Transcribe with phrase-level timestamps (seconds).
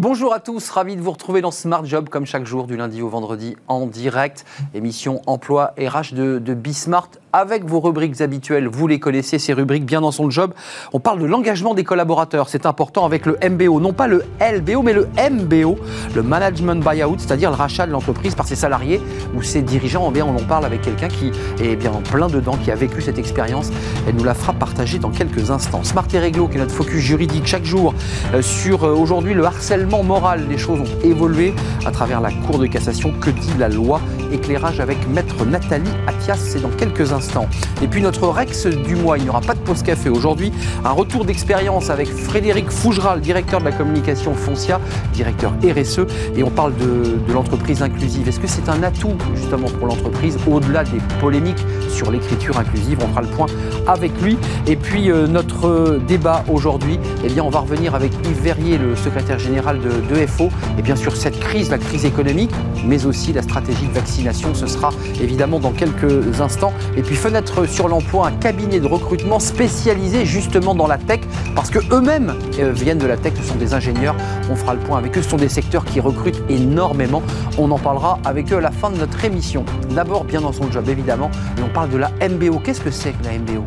[0.00, 3.02] Bonjour à tous, ravi de vous retrouver dans Smart Job comme chaque jour du lundi
[3.02, 4.46] au vendredi en direct.
[4.72, 8.68] Émission emploi RH de, de Bismart avec vos rubriques habituelles.
[8.68, 10.52] Vous les connaissez, ces rubriques bien dans son job.
[10.92, 12.48] On parle de l'engagement des collaborateurs.
[12.48, 15.78] C'est important avec le MBO, non pas le LBO, mais le MBO,
[16.14, 19.00] le Management Buyout, c'est-à-dire le rachat de l'entreprise par ses salariés
[19.36, 20.06] ou ses dirigeants.
[20.08, 21.30] Eh bien, on en parle avec quelqu'un qui
[21.62, 23.70] est bien plein dedans, qui a vécu cette expérience.
[24.08, 25.84] Elle nous la fera partager dans quelques instants.
[25.84, 27.94] Smart et Réglo, qui est notre focus juridique chaque jour
[28.34, 30.46] euh, sur euh, aujourd'hui le harcèlement moral.
[30.48, 33.12] Les choses ont évolué à travers la Cour de cassation.
[33.20, 34.00] Que dit la loi
[34.32, 37.48] Éclairage avec maître Nathalie Athias, c'est dans quelques instants.
[37.82, 40.52] Et puis notre Rex du mois, il n'y aura pas de pause café aujourd'hui.
[40.84, 44.80] Un retour d'expérience avec Frédéric Fougeral, directeur de la communication Foncia,
[45.12, 46.00] directeur RSE.
[46.36, 48.28] Et on parle de, l'entreprise inclusive.
[48.28, 52.98] Est-ce que c'est un atout justement pour l'entreprise au-delà des polémiques sur l'écriture inclusive?
[53.02, 53.46] On fera le point
[53.86, 54.36] avec lui.
[54.66, 58.96] Et puis euh, notre débat aujourd'hui, eh bien on va revenir avec Yves Verrier, le
[58.96, 60.48] secrétaire général de, de FO.
[60.78, 62.50] Et bien sûr cette crise, la crise économique,
[62.84, 64.19] mais aussi la stratégie de vaccination.
[64.54, 64.90] Ce sera
[65.20, 66.74] évidemment dans quelques instants.
[66.96, 71.20] Et puis Fenêtre sur l'emploi, un cabinet de recrutement spécialisé justement dans la tech,
[71.54, 74.14] parce que eux-mêmes euh, viennent de la tech, ce sont des ingénieurs.
[74.50, 75.22] On fera le point avec eux.
[75.22, 77.22] Ce sont des secteurs qui recrutent énormément.
[77.56, 79.64] On en parlera avec eux à la fin de notre émission.
[79.94, 82.58] D'abord, bien dans son job évidemment, et on parle de la MBO.
[82.58, 83.64] Qu'est-ce que c'est que la MBO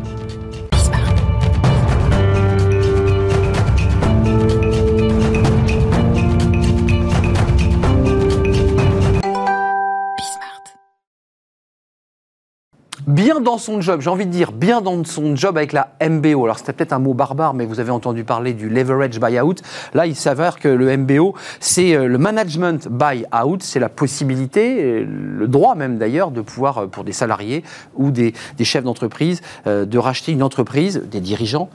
[13.06, 16.44] bien dans son job, j'ai envie de dire bien dans son job avec la MBO.
[16.44, 19.56] Alors c'était peut-être un mot barbare, mais vous avez entendu parler du leverage buyout.
[19.92, 25.06] Là, il s'avère que le MBO, c'est euh, le management buyout, c'est la possibilité, euh,
[25.08, 29.40] le droit même d'ailleurs, de pouvoir, euh, pour des salariés ou des, des chefs d'entreprise,
[29.66, 31.68] de racheter une entreprise, des dirigeants,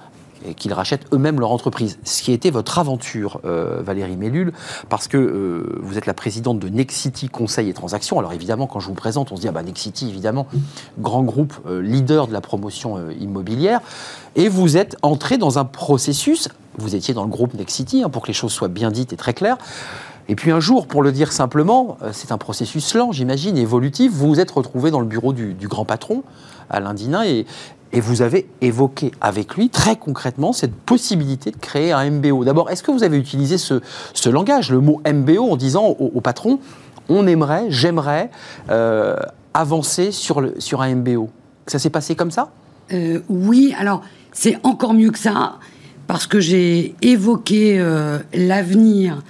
[0.45, 1.99] et qu'ils rachètent eux-mêmes leur entreprise.
[2.03, 4.53] Ce qui été votre aventure, euh, Valérie Mellul,
[4.89, 8.19] parce que euh, vous êtes la présidente de Nexity Conseil et Transactions.
[8.19, 10.47] Alors évidemment, quand je vous présente, on se dit, ah bah Nexity, évidemment,
[10.99, 13.81] grand groupe euh, leader de la promotion immobilière.
[14.35, 18.21] Et vous êtes entré dans un processus, vous étiez dans le groupe Nexity, hein, pour
[18.21, 19.57] que les choses soient bien dites et très claires.
[20.27, 24.27] Et puis un jour, pour le dire simplement, c'est un processus lent, j'imagine, évolutif, vous
[24.27, 26.21] vous êtes retrouvé dans le bureau du, du grand patron,
[26.69, 27.47] Alain Dinin, et,
[27.91, 32.43] et vous avez évoqué avec lui très concrètement cette possibilité de créer un MBO.
[32.45, 36.59] D'abord, est-ce que vous avez utilisé ce, langage, le mot MBO, en disant au, patron,
[37.07, 38.29] on aimerait, j'aimerais
[38.69, 39.15] euh,
[39.53, 41.29] avancer sur, un MBO
[41.67, 42.51] Ça s'est passé comme ça?
[42.93, 44.01] Euh, oui, alors
[44.31, 45.57] c'est encore mieux que ça,
[46.05, 49.23] parce que j'ai évoqué euh, l'avenir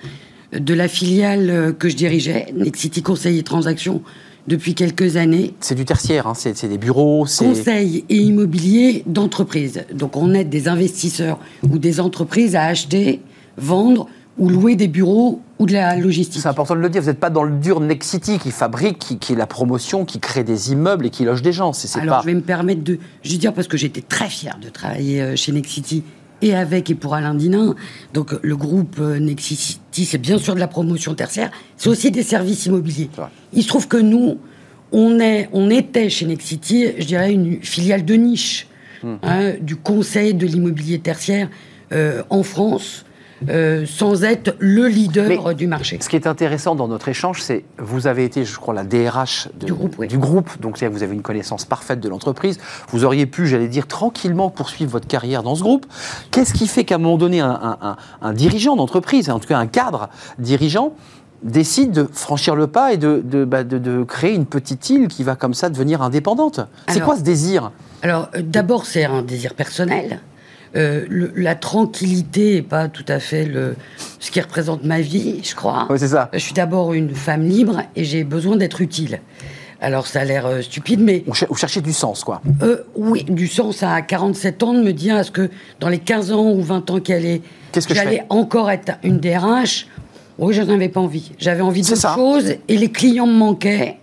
[0.52, 4.02] de la filiale que je dirigeais, Nexity Conseil et Transactions,
[4.50, 5.54] depuis quelques années.
[5.62, 7.46] C'est du tertiaire, hein, c'est des bureaux, c'est...
[7.46, 9.86] Conseil et immobilier d'entreprise.
[9.94, 11.40] Donc on aide des investisseurs
[11.70, 13.22] ou des entreprises à acheter,
[13.58, 14.08] vendre
[14.40, 16.42] ou louer des bureaux ou de la logistique.
[16.42, 19.20] C'est important de le dire, vous n'êtes pas dans le dur Nexity qui fabrique, qui,
[19.20, 21.72] qui est la promotion, qui crée des immeubles et qui loge des gens.
[21.74, 22.22] C'est Alors pas...
[22.22, 25.22] je vais me permettre de je vais dire parce que j'étais très fière de travailler
[25.22, 26.04] euh, chez Nexity
[26.42, 27.76] et avec et pour Alain Dinin.
[28.14, 32.24] Donc le groupe euh, Nexity, c'est bien sûr de la promotion tertiaire, c'est aussi des
[32.24, 33.10] services immobiliers.
[33.54, 34.38] Il se trouve que nous,
[34.92, 38.68] on, est, on était chez Nexity, je dirais, une filiale de niche
[39.04, 41.50] hein, du conseil de l'immobilier tertiaire
[41.92, 43.06] euh, en France,
[43.48, 45.98] euh, sans être le leader Mais- du marché.
[46.02, 49.48] Ce qui est intéressant dans notre échange, c'est vous avez été, je crois, la DRH
[49.60, 50.08] de- Du groupe, oui.
[50.10, 50.60] groupe.
[50.60, 52.60] donc vous avez une connaissance parfaite de l'entreprise.
[52.90, 55.86] Vous auriez pu, j'allais dire, tranquillement poursuivre votre carrière dans ce groupe.
[56.32, 59.48] Qu'est-ce qui fait qu'à un moment donné, un, un- un- un dirigeant d'entreprise, en tout
[59.48, 60.94] cas un cadre dirigeant,
[61.42, 65.08] décide de franchir le pas et de, de- bah, de- de créer une petite île
[65.08, 66.60] qui va comme ça devenir indépendante?
[66.90, 67.72] C'est quoi ce désir?
[68.02, 70.20] Alors, euh, d'abord, c'est un désir personnel.
[70.76, 73.76] Euh, le- la tranquillité n'est pas tout à fait le,
[74.20, 75.88] ce qui représente ma vie, je crois.
[75.90, 76.30] Oui, c'est ça.
[76.34, 79.20] Je suis d'abord une femme libre et j'ai besoin d'être utile.
[79.82, 82.42] Alors, ça a l'air euh, stupide, mais On cher- Vous cherchez du sens, quoi.
[82.62, 85.50] euh, oui, du sens à 47 ans de me dire est-ce que
[85.80, 87.42] dans les 15 ans ou 20 ans qu'elle est,
[87.72, 89.88] Qu'est-ce que je j'allais encore être une DRH
[90.38, 91.32] Oui, je n'en avais pas envie.
[91.40, 92.12] J'avais envie d'autre.
[92.12, 92.16] Hmm.
[92.16, 93.96] chose et les clients me manquaient.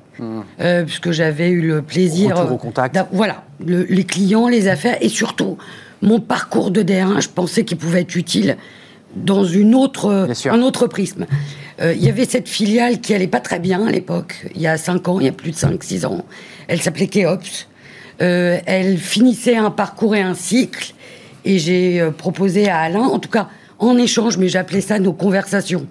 [0.60, 2.34] euh, puisque j'avais eu le plaisir.
[2.38, 2.98] Retour au contact.
[3.12, 5.58] Voilà, le- les clients, les affaires et surtout
[6.02, 8.56] mon parcours de DRH, je pensais qu'il pouvait être utile
[9.14, 11.26] dans une autre, un autre prisme.
[11.80, 14.66] Euh, Il y avait cette filiale qui allait pas très bien à l'époque, il y
[14.66, 16.24] a 5 ans, il y a plus de 5-6 ans.
[16.68, 17.66] Elle s'appelait Keops.
[18.22, 20.94] Euh, elle finissait un parcours et un cycle.
[21.44, 23.48] Et j'ai euh, proposé à Alain, en tout cas
[23.78, 25.86] en échange, mais j'appelais ça nos conversations.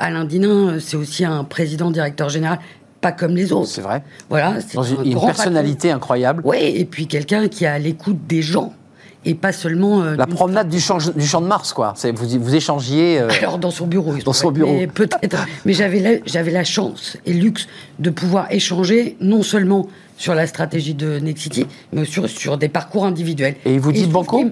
[0.00, 2.58] Alain Dinin, c'est aussi un président directeur général,
[3.00, 3.68] pas comme les autres.
[3.68, 4.02] C'est vrai.
[4.28, 5.26] Voilà, c'est un une, patron.
[5.26, 6.42] personnalité incroyable.
[6.44, 8.74] Oui, et puis quelqu'un qui est à l'écoute des gens,
[9.24, 10.02] et pas seulement.
[10.02, 11.94] la promenade du champ, du champ de Mars, quoi.
[12.14, 13.18] Vous, vous échangiez.
[13.18, 14.14] Alors, dans son bureau.
[14.24, 14.74] Dans son bureau.
[14.94, 15.46] Peut-être.
[15.64, 20.34] mais j'avais la, j'avais la chance et le luxe de pouvoir échanger non seulement sur
[20.34, 23.56] la stratégie de Nexity, mais sur, sur des parcours individuels.
[23.64, 24.44] Et il vous dit Banco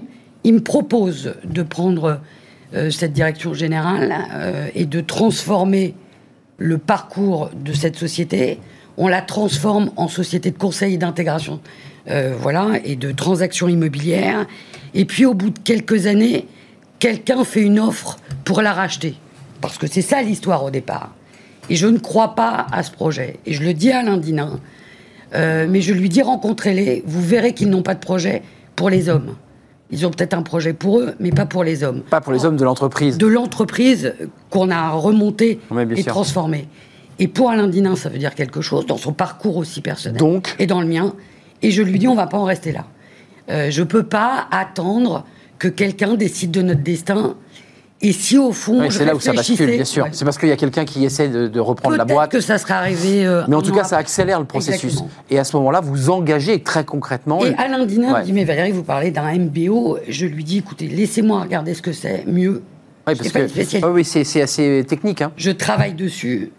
[0.43, 2.19] il, me propose de prendre
[2.89, 4.15] cette direction générale
[4.73, 5.93] et de transformer
[6.61, 8.59] le parcours de cette société,
[8.97, 11.59] on la transforme en société de conseil et d'intégration,
[12.09, 14.47] euh, voilà, et de transactions immobilières.
[14.93, 16.47] Et puis au bout de quelques années,
[16.99, 19.15] quelqu'un fait une offre pour la racheter,
[19.61, 21.11] parce que c'est ça l'histoire au départ.
[21.69, 23.37] Et je ne crois pas à ce projet.
[23.45, 24.59] Et je le dis à Alain Dinin,
[25.35, 28.41] euh, mais je lui dis rencontrez-les, vous verrez qu'ils n'ont pas de projet
[28.75, 29.35] pour les hommes.
[29.91, 32.01] Ils ont peut-être un projet pour eux, mais pas pour les hommes.
[32.01, 33.17] Pas pour les hommes de l'entreprise.
[33.17, 34.13] De l'entreprise
[34.49, 35.59] qu'on a remonté
[35.95, 36.67] et transformé.
[37.19, 40.17] Et pour Alain Dinin, ça veut dire quelque chose, dans son parcours aussi personnel.
[40.17, 41.13] Donc Et dans le mien.
[41.61, 42.85] Et je lui dis, on va pas en rester là.
[43.49, 45.25] Euh, je peux pas attendre
[45.59, 47.35] que quelqu'un décide de notre destin
[48.03, 50.07] et si au fond, c'est là où ça bascule, bien sûr.
[50.11, 52.31] C'est parce qu'il y a quelqu'un qui essaie de, reprendre la boîte.
[52.31, 53.25] que ça serait arrivé.
[53.25, 55.03] Euh, mais en tout cas, ça accélère le processus.
[55.29, 57.45] Et à ce moment-là, vous engagez très concrètement.
[57.45, 59.99] Et Alain Dinin dit Mais Valérie, vous parlez d'un MBO.
[60.07, 62.63] Je lui dis Écoutez, laissez-moi regarder ce que c'est, mieux.
[63.07, 65.21] Oui, parce que oui, c'est assez technique.
[65.21, 65.31] Hein.
[65.37, 66.51] Je travaille dessus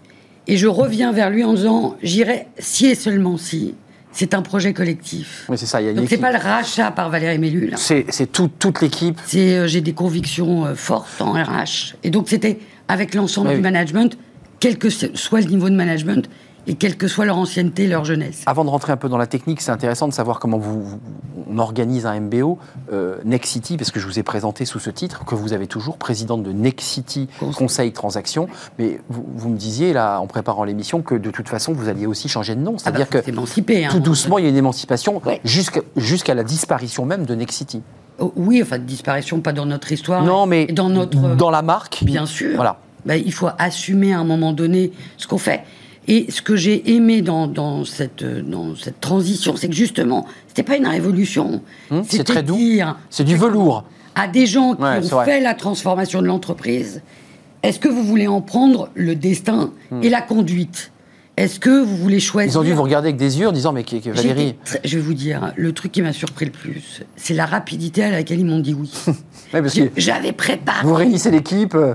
[0.48, 3.74] et je reviens vers lui en disant J'irai si et seulement si
[4.12, 5.46] c'est un projet collectif.
[5.48, 5.82] Oui, c'est ça.
[5.92, 7.74] Donc c'est pas le rachat par Valérie Mélule.
[7.76, 9.18] C'est toute l'équipe.
[9.26, 11.94] C'est euh, j'ai des convictions euh, fortes en RH.
[12.04, 14.16] Et donc c'était avec l'ensemble du management,
[14.60, 16.28] quel que soit le niveau de management,
[16.66, 18.42] et quelle que soit leur ancienneté, leur jeunesse.
[18.46, 21.00] Avant de rentrer un peu dans la technique, c'est intéressant de savoir comment vous,
[21.48, 22.58] on organise un MBO.
[22.92, 25.66] Euh, Next City, parce que je vous ai présenté sous ce titre, que vous avez
[25.66, 28.48] toujours, présidente de Next City Conseil, Transaction.
[28.78, 32.28] Mais vous, me disiez, là, en préparant l'émission, que de toute façon, vous alliez aussi
[32.28, 32.74] changer de nom.
[32.76, 37.04] Ah C'est-à-dire bah, que hein, tout doucement, il y a une émancipation jusqu'à la disparition
[37.04, 37.82] même de Next City.
[38.18, 40.22] Oh, oui, enfin, disparition, pas dans notre histoire.
[40.22, 42.04] Non, mais dans, notre, dans la marque.
[42.04, 42.54] Bien sûr.
[42.54, 42.78] Voilà.
[43.04, 45.64] Bah, il faut assumer à un moment donné ce qu'on fait.
[46.08, 50.64] Et ce que j'ai aimé dans, dans, cette, dans cette transition, c'est que justement, c'était
[50.64, 51.62] pas une révolution.
[51.90, 52.58] Hum, c'est très doux.
[53.08, 53.84] C'est du velours.
[54.14, 57.02] À des gens qui ont fait la transformation de l'entreprise,
[57.62, 60.02] est-ce que vous voulez en prendre le destin hum.
[60.02, 60.90] et la conduite?
[61.38, 63.72] Est-ce que vous voulez choisir Ils ont dû vous regarder avec des yeux en disant
[63.72, 64.56] mais Valérie.
[64.84, 68.10] Je vais vous dire, le truc qui m'a surpris le plus, c'est la rapidité à
[68.10, 68.92] laquelle ils m'ont dit oui.
[69.96, 70.86] J'avais préparé.
[70.86, 71.94] Vous réunissez l'équipe euh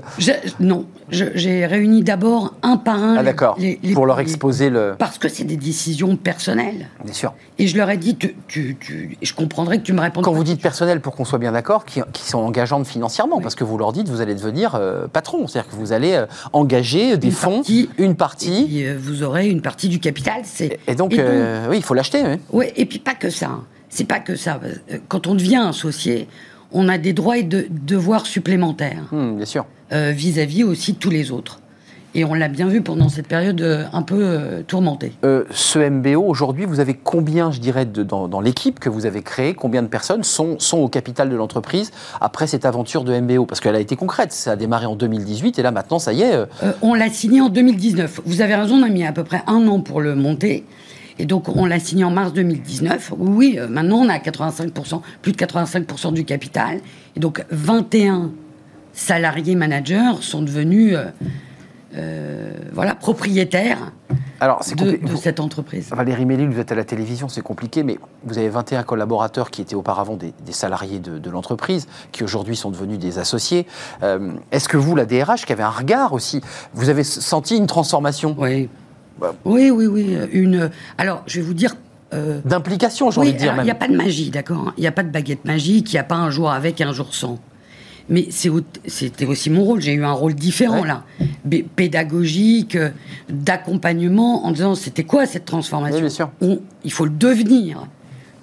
[0.60, 3.18] Non, j'ai réuni d'abord un par un.
[3.18, 3.58] Ah d'accord.
[3.94, 4.96] Pour leur exposer le.
[4.98, 6.90] Parce que c'est des décisions personnelles.
[7.04, 7.34] Bien sûr.
[7.60, 8.36] Et je leur ai dit, tu,
[8.80, 10.24] tu, je comprendrais que tu me répondes.
[10.24, 13.64] Quand vous dites personnel, pour qu'on soit bien d'accord, qui, sont engageantes financièrement, parce que
[13.64, 17.32] vous leur dites, vous allez devenir euh, patron, c'est-à-dire que vous allez euh, engager des
[17.32, 17.62] fonds,
[17.98, 18.80] une partie.
[18.80, 20.42] Et vous une partie du capital.
[20.60, 22.24] Et, et donc, oui, il faut l'acheter.
[22.24, 22.38] Oui.
[22.52, 23.60] Ouais, et puis pas que ça.
[23.90, 24.60] C'est pas que ça.
[25.08, 26.28] Quand on devient associé,
[26.72, 29.06] on a des droits et de, devoirs supplémentaires.
[29.12, 29.66] Hmm, bien sûr.
[29.92, 31.60] Euh, vis-à-vis aussi de tous les autres.
[32.18, 35.14] Et on l'a bien vu pendant cette période euh, un peu euh, tourmentée.
[35.24, 39.54] ce MBO, aujourd'hui, vous avez combien, je dirais, de, dans, l'équipe que vous avez créée,
[39.54, 43.62] combien de personnes sont, sont au capital de l'entreprise après cette aventure de MBO Parce
[43.62, 46.36] qu'elle a été concrète, ça a démarré en 2018 et là maintenant, ça y est.
[46.82, 48.22] on l'a signé en 2019.
[48.26, 50.66] Vous avez raison, on a mis à peu près un an pour le monter.
[51.20, 53.14] Et donc, on l'a signé en mars 2019.
[53.18, 56.80] Oui, euh, maintenant, on a 85%, plus de 85% du capital.
[57.16, 58.32] Et donc, 21
[58.94, 61.06] salariés managers sont devenus euh,
[61.98, 63.92] euh, voilà, propriétaires
[64.40, 65.90] Alors, de, de cette entreprise.
[65.92, 69.62] Valérie Mélil, vous êtes à la télévision, c'est compliqué, mais vous avez 21 collaborateurs qui
[69.62, 73.66] étaient auparavant des, salariés de, l'entreprise, qui aujourd'hui sont devenus des associés.
[74.52, 76.42] Est-ce que vous, la DRH, qui avait un regard aussi,
[76.74, 78.36] vous avez senti une transformation?
[78.38, 78.70] Oui.
[79.46, 80.18] Oui, oui, oui.
[80.32, 80.70] Une...
[80.98, 81.76] Alors, je vais vous dire.
[82.14, 82.40] Euh...
[82.46, 83.54] D'implication, j'ai envie de dire.
[83.58, 85.96] Il n'y a pas de magie, d'accord Il n'y a pas de baguette magique, il
[85.96, 87.40] n'y a pas un jour avec et un jour sans.
[88.10, 89.82] Mais c'était aussi mon rôle.
[89.82, 91.04] J'ai eu un rôle différent là,
[91.76, 92.78] pédagogique,
[93.30, 96.30] d'accompagnement, en disant c'était quoi cette transformation bien sûr.
[96.84, 97.88] Il faut le devenir.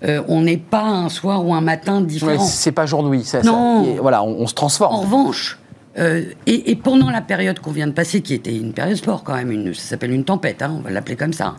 [0.04, 2.44] Euh, on n'est pas un soir ou un matin différent.
[2.44, 3.26] c'est pas jour nuit.
[3.44, 3.97] non.
[4.00, 4.94] voilà, on, se transforme.
[4.94, 5.59] En revanche,
[5.99, 9.35] euh, et, pendant la période qu'on vient de passer, qui était une période sport quand
[9.35, 11.56] même, une, ça s'appelle une tempête, hein, on va l'appeler comme ça.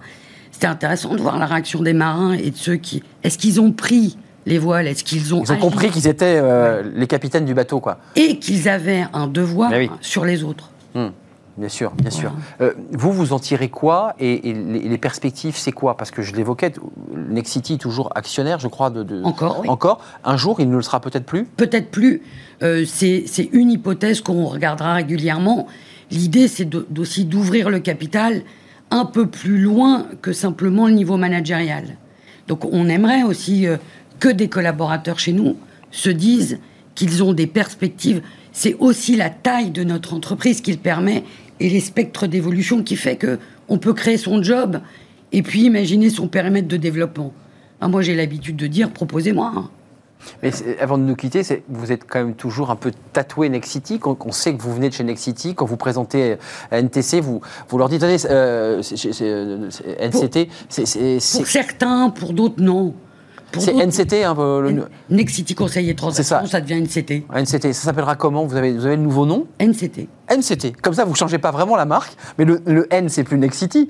[0.52, 3.02] C'était intéressant de voir la réaction des marins et de ceux qui.
[3.24, 5.44] Est-ce qu'ils ont pris les voiles Est-ce qu'ils ont.
[5.44, 7.98] Ils ont compris qu'ils étaient euh, les capitaines du bateau, quoi.
[8.16, 9.72] Et qu'ils avaient un devoir
[10.02, 10.72] sur les autres.
[10.94, 11.10] Hmm.
[11.58, 12.34] Bien sûr, bien sûr.
[12.60, 15.96] Euh, vous, vous en tirez quoi et, les, perspectives, c'est quoi?
[15.96, 16.74] Parce que je l'évoquais,
[17.16, 19.24] Nexity est toujours actionnaire, je crois, de...
[19.24, 20.02] encore, Encore.
[20.26, 21.46] Un jour, il ne le sera peut-être plus?
[21.46, 22.24] Peut-être plus.
[22.62, 25.68] Euh, c'est une hypothèse qu'on regardera régulièrement.
[26.12, 28.42] L'idée, c'est aussi d'ouvrir le capital
[28.92, 31.98] un peu plus loin que simplement le niveau managérial.
[32.48, 33.78] Donc on aimerait aussi euh,
[34.20, 35.58] que des collaborateurs chez nous
[35.92, 36.60] se disent
[36.96, 38.22] qu'ils ont des perspectives.
[38.52, 41.24] C'est aussi la taille de notre entreprise qui le permet
[41.60, 44.80] et les spectres d'évolution qui fait que on peut créer son job
[45.32, 47.34] et puis imaginer son périmètre de développement.
[47.82, 49.52] Ah, moi, j'ai l'habitude de dire, proposez-moi.
[49.56, 49.70] Hein.
[50.42, 54.00] Mais avant de nous quitter, vous êtes quand même toujours un peu tatoué Nexity.
[54.04, 55.56] On, on sait que vous venez de chez Nexity.
[55.56, 56.38] Quand vous présentez
[56.72, 60.48] à NTC, vous, vous leur dites NCT, euh, c'est.
[61.34, 62.94] Pour certains, pour d'autres, non.
[63.58, 64.88] C'est NCT hein, le...
[65.10, 66.46] Nexity Conseil et Transaction, ça.
[66.46, 66.62] ça.
[66.62, 67.26] devient NCT.
[67.34, 70.08] NCT, ça s'appellera comment vous avez, vous avez le nouveau nom NCT.
[70.30, 70.74] NCT.
[70.82, 73.38] Comme ça, vous ne changez pas vraiment la marque, mais le, le N, c'est plus
[73.38, 73.90] Nexity.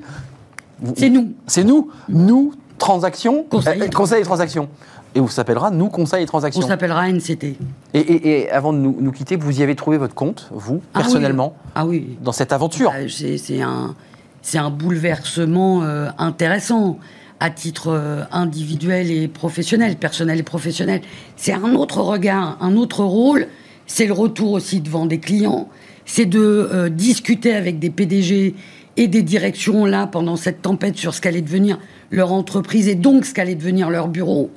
[0.95, 1.33] C'est nous.
[1.47, 1.89] C'est nous.
[2.09, 4.69] Nous, transactions, conseil, euh, conseil et transactions.
[5.15, 6.61] Et vous s'appellera Nous Conseil et Transactions.
[6.61, 7.55] On s'appellera NCT.
[7.93, 11.85] Et, avant de nous, quitter, vous y avez trouvé votre compte, vous, ah personnellement, ah
[11.85, 12.17] oui.
[12.21, 13.95] dans cette aventure bah, C'est un,
[14.55, 16.99] un, bouleversement euh, intéressant
[17.39, 21.01] à titre euh, individuel et professionnel, personnel et professionnel.
[21.35, 23.47] C'est un autre regard, un autre rôle.
[23.87, 25.69] C'est le retour aussi devant des clients.
[26.05, 28.53] C'est de discuter avec des PDG
[28.97, 31.79] et des directions là pendant cette tempête sur ce qu'allait devenir
[32.11, 34.51] leur entreprise et donc ce qu'allait devenir leur bureau.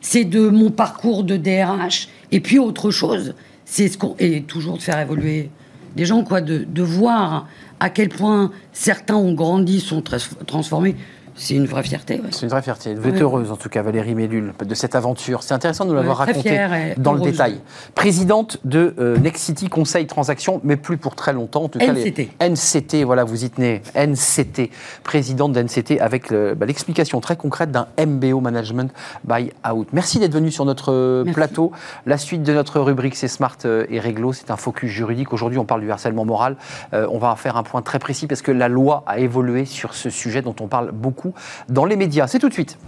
[0.00, 4.76] C'est de mon parcours de DRH et puis autre chose, c'est ce qu'on et toujours
[4.78, 5.50] de faire évoluer
[5.96, 7.46] des gens quoi, de voir
[7.80, 10.02] à quel point certains ont grandi, sont
[10.46, 10.96] transformés.
[11.36, 12.22] C'est une vraie fierté.
[12.30, 12.94] C'est une vraie fierté.
[12.94, 15.42] Vous êtes heureuse, en tout cas, Valérie Mélule, de cette aventure.
[15.42, 17.60] C'est intéressant de nous l'avoir raconté dans le détail.
[17.94, 21.64] Présidente de euh, Nexity Conseil Transactions, mais plus pour très longtemps.
[21.64, 22.28] En tout NCT.
[22.38, 23.82] Cas, NCT, voilà, vous y tenez.
[23.96, 24.70] NCT,
[25.02, 28.92] présidente d'NCT, avec bah, l'explication très concrète d'un MBO Management
[29.24, 29.88] by Out.
[29.92, 31.72] Merci d'être venu sur notre euh, plateau.
[32.06, 34.32] La suite de notre rubrique, c'est Smart euh, et Réglo.
[34.32, 35.32] C'est un focus juridique.
[35.32, 36.56] Aujourd'hui, on parle du harcèlement moral.
[36.92, 40.10] on va faire un point très précis parce que la loi a évolué sur ce
[40.10, 41.23] sujet dont on parle beaucoup
[41.68, 42.26] dans les médias.
[42.26, 42.78] C'est tout de suite.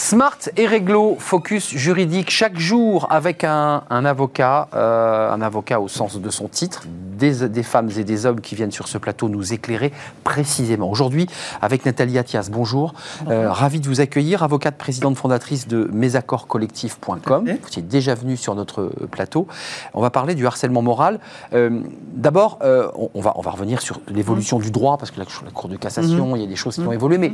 [0.00, 6.18] Smart et réglo, focus juridique chaque jour avec un, avocat, euh, un avocat au sens
[6.18, 6.84] de son titre,
[7.18, 9.92] des, femmes et des hommes qui viennent sur ce plateau nous éclairer
[10.24, 10.90] précisément.
[10.90, 11.26] Aujourd'hui,
[11.60, 12.94] avec Nathalie Athias, bonjour.
[13.28, 17.44] Euh, ravi de vous accueillir, avocate présidente fondatrice de mesaccordscollectifs.com.
[17.44, 19.48] Vous êtes déjà venu sur notre plateau.
[19.92, 21.20] On va parler du harcèlement moral.
[21.52, 21.82] Euh,
[22.14, 25.68] d'abord, on, va, on va revenir sur l'évolution du droit, parce que la, la Cour
[25.68, 26.36] de cassation, mhm.
[26.36, 27.32] il y a des choses qui ont évolué, mais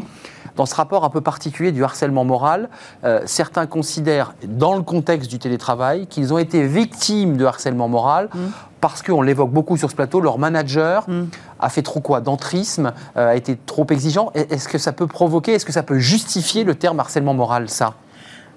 [0.56, 2.55] dans ce rapport un peu particulier du harcèlement moral,
[3.04, 8.28] euh, certains considèrent, dans le contexte du télétravail, qu'ils ont été victimes de harcèlement moral.
[8.34, 8.38] Mm.
[8.80, 11.24] Parce qu'on l'évoque beaucoup sur ce plateau, leur manager mm.
[11.60, 12.20] a fait trop quoi?
[12.20, 14.30] D'entrisme, euh, a été trop exigeant.
[14.34, 17.94] Est-ce que ça peut provoquer, est-ce que ça peut justifier le terme harcèlement moral, ça?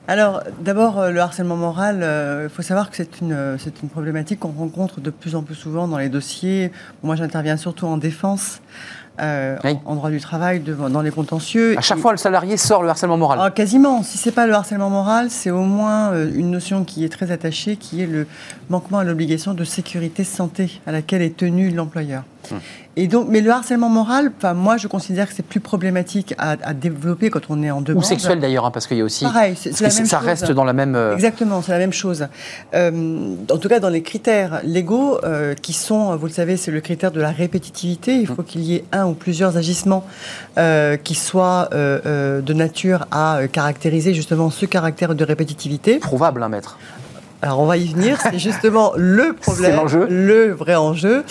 [0.07, 1.97] Alors, d'abord, euh, le harcèlement moral,
[2.43, 5.55] il faut savoir que c'est une, c'est une problématique qu'on rencontre de plus en plus
[5.55, 6.71] souvent dans les dossiers.
[7.03, 8.61] Moi, j'interviens surtout en défense.
[9.19, 11.77] Euh, en droit du travail, dans les contentieux.
[11.77, 13.39] À chaque fois, le salarié sort le harcèlement moral.
[13.41, 14.03] Ah, quasiment.
[14.03, 17.31] Si c'est pas le harcèlement moral, c'est au moins euh, une notion qui est très
[17.31, 18.27] attachée, qui est le
[18.69, 22.23] manquement à l'obligation de sécurité santé à laquelle est tenu l'employeur.
[22.95, 27.29] Et donc, mais le harcèlement moral, moi, je considère que c'est plus problématique à, développer
[27.29, 28.03] quand on est en demande.
[28.03, 29.23] Ou sexuel d'ailleurs, hein, parce qu'il y a aussi.
[29.23, 30.95] Pareil, c'est la même ça reste dans la même.
[30.95, 32.27] Euh, Exactement, c'est la même chose.
[32.73, 36.71] Euh, en tout cas, dans les critères légaux, euh, qui sont, vous le savez, c'est
[36.71, 38.15] le critère de la répétitivité.
[38.15, 40.05] Il faut qu'il y ait un ou plusieurs agissements
[41.03, 45.99] qui soient de nature à caractériser justement ce caractère de répétitivité.
[45.99, 46.77] Prouvable, un maître.
[47.41, 49.79] Alors on va y venir, c'est justement le problème,
[50.09, 51.23] le vrai enjeu.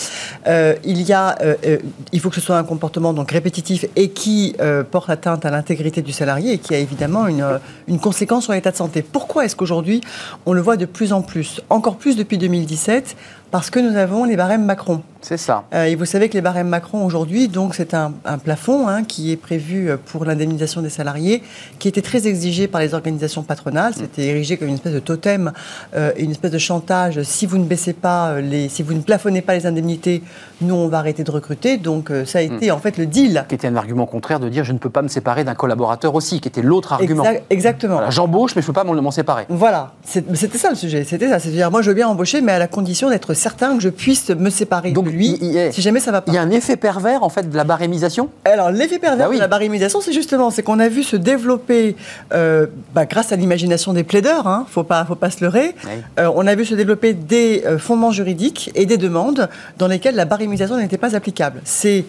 [0.47, 1.77] Euh, il y a, euh, euh,
[2.11, 4.55] il faut que ce soit un comportement donc répétitif et qui
[4.91, 7.45] porte atteinte à l'intégrité du salarié et qui a évidemment une,
[7.87, 9.01] une conséquence sur l'état de santé.
[9.03, 10.01] Pourquoi est-ce qu'aujourd'hui
[10.45, 13.15] on le voit de plus en plus, encore plus depuis 2017,
[13.51, 15.01] parce que nous avons les barèmes Macron.
[15.21, 15.65] C'est ça.
[15.73, 18.13] Euh, et vous savez que les barèmes Macron aujourd'hui, donc c'est un,
[18.43, 21.43] plafond hein, qui est prévu euh, pour l'indemnisation des salariés,
[21.77, 23.91] qui était très exigé par les organisations patronales.
[23.91, 23.97] Mm.
[23.97, 25.51] C'était érigé comme une espèce de totem
[25.95, 27.21] euh, une espèce de chantage.
[27.23, 30.23] Si vous ne baissez pas les, si vous ne plafonnez pas les indemnités,
[30.61, 31.77] nous on va arrêter de recruter.
[31.77, 32.53] Donc ça a mm.
[32.53, 33.45] été en fait le deal.
[33.49, 36.15] Qui était un argument contraire de dire je ne peux pas me séparer d'un collaborateur
[36.15, 37.25] aussi, qui était l'autre argument.
[37.49, 38.09] exactement.
[38.09, 39.45] J'embauche, mais je ne peux pas m'en séparer.
[39.49, 41.03] Voilà, c'était ça le sujet.
[41.03, 41.39] C'était ça.
[41.39, 44.29] C'est-à-dire moi je veux bien embaucher, mais à la condition d'être certain que je puisse
[44.29, 45.39] me séparer de lui
[45.71, 46.31] si jamais ça va pas.
[46.31, 49.33] Il y a un effet pervers en fait de la barémisation Alors l'effet pervers bah
[49.33, 51.95] de la barémisation, c'est justement c'est qu'on a vu se développer
[52.33, 55.75] euh, bah, grâce à l'imagination des plaideurs, hein, faut pas faut pas se leurrer.
[56.19, 60.15] Euh, on a vu se développer des euh, fondements juridiques et des demandes dans lesquelles
[60.15, 61.61] la barémisation n'était pas applicable.
[61.63, 62.05] C'est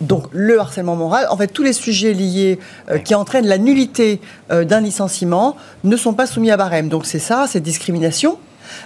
[0.00, 2.60] donc le harcèlement moral, en fait tous les sujets liés
[3.04, 6.88] qui entraînent la nullité d'un licenciement ne sont pas soumis à barème.
[6.88, 8.38] Donc c'est ça, c'est discrimination.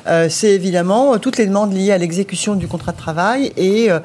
[0.06, 3.90] Euh, c'est évidemment euh, toutes les demandes liées à l'exécution du contrat de travail et,
[3.90, 4.00] euh,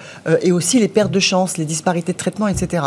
[0.51, 2.83] aussi les pertes de chance, les disparités de traitement, etc.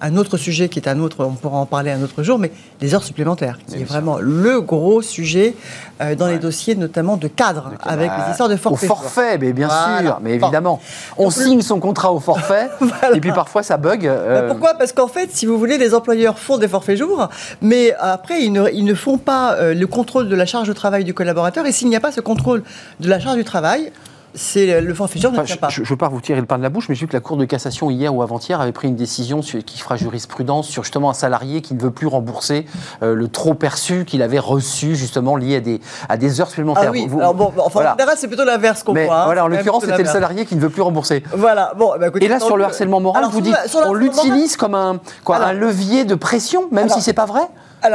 [0.00, 2.52] un autre sujet qui est un autre, on pourra en parler un autre jour, mais
[2.80, 5.54] les heures supplémentaires, qui est vraiment le gros sujet
[6.00, 8.86] euh, dans les dossiers, notamment de cadre, avec les histoires de forfait.
[8.86, 10.80] Au forfait, mais bien sûr, mais évidemment.
[11.16, 12.68] On signe son contrat au forfait,
[13.14, 14.06] et puis parfois ça bug.
[14.06, 14.40] Euh.
[14.40, 14.74] Bah, pourquoi?
[14.74, 17.28] Parce qu'en fait, si vous voulez, les employeurs font des forfaits jours,
[17.60, 20.72] mais après, ils ne, ils ne font pas euh, le contrôle de la charge de
[20.72, 22.62] travail du collaborateur, et s'il n'y a pas ce contrôle
[23.00, 23.92] de la charge du travail,
[24.34, 25.68] c'est le forfaiture ne tient pas.
[25.68, 27.12] Je ne veux pas vous tirer le pain de la bouche, mais j'ai vu que
[27.12, 30.84] la Cour de cassation, hier ou avant-hier, avait pris une décision qui fera jurisprudence sur
[30.84, 32.66] justement un salarié qui ne veut plus rembourser
[33.02, 36.84] euh, le trop perçu qu'il avait reçu, justement, lié à des, à des heures supplémentaires.
[36.88, 39.02] Ah oui, alors bon, enfin, en général, c'est plutôt l'inverse qu'on voit.
[39.02, 39.24] Hein.
[39.24, 41.22] voilà, en l'occurrence, c'était le salarié qui ne veut plus rembourser.
[41.32, 43.56] Voilà, bon, bah, Et là, sur le harcèlement moral, vous dites,
[43.86, 47.42] on l'utilise comme un, quoi, un levier de pression, même si c'est pas vrai?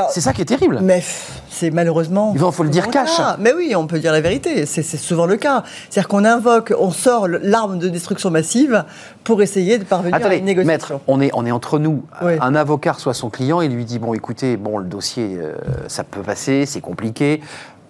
[0.10, 0.80] C'est ça qui est terrible.
[0.82, 1.04] Mais
[1.50, 2.34] c'est malheureusement.
[2.36, 3.22] Il faut le dire cash.
[3.40, 4.66] Mais oui, on peut dire la vérité.
[4.66, 5.64] C'est souvent le cas.
[5.90, 8.84] C'est-à-dire qu'on invoque, on sort l'arme de destruction massive
[9.24, 10.96] pour essayer de parvenir à une négociation.
[10.96, 12.04] Maître, on est, on est entre nous.
[12.22, 15.56] Un avocat reçoit son client et lui dit bon, écoutez, bon, le dossier, euh,
[15.88, 17.42] ça peut passer, c'est compliqué.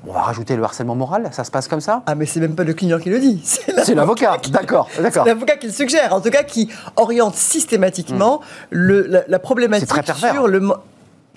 [0.06, 2.04] On va rajouter le harcèlement moral, ça se passe comme ça?
[2.08, 4.38] Ah mais c'est même pas le client qui le dit, c'est l'avocat.
[4.50, 5.24] D'accord, d'accord.
[5.24, 8.42] C'est l'avocat qui le suggère, en tout cas qui oriente systématiquement hmm.
[8.72, 10.60] le, la, problématique sur le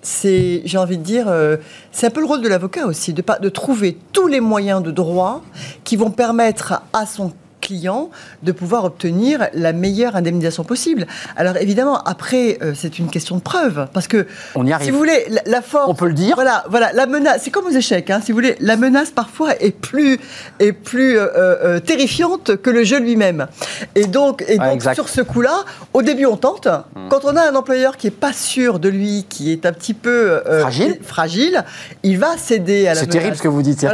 [0.06, 1.56] c'est, j'ai envie de dire, euh,
[1.90, 4.92] c'est un peu le rôle de l'avocat aussi, de, de trouver tous les moyens de
[4.92, 5.42] droit
[5.82, 7.32] qui vont permettre à son
[7.66, 8.10] client
[8.44, 11.06] de pouvoir obtenir la meilleure indemnisation possible.
[11.36, 14.86] Alors évidemment, après, euh, c'est une question de preuve, parce que on y arrive.
[14.86, 16.36] si vous voulez, la, force, on peut le dire.
[16.36, 18.08] Voilà, voilà, la menace, c'est comme aux échecs.
[18.10, 20.20] Hein, si vous voulez, la menace parfois est plus
[20.60, 23.48] est plus euh, euh, terrifiante que le jeu lui-même.
[23.96, 26.66] Et donc, et donc sur ce coup-là, au début, on tente.
[26.66, 27.08] Hmm.
[27.08, 29.94] Quand on a un employeur qui est pas sûr de lui, qui est un petit
[29.94, 31.64] peu fragile, fragile,
[32.04, 33.00] il va céder à la.
[33.00, 33.84] C'est terrible ce que vous dites.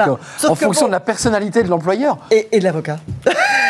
[0.46, 2.98] En fonction de la personnalité de l'employeur et, et de l'avocat.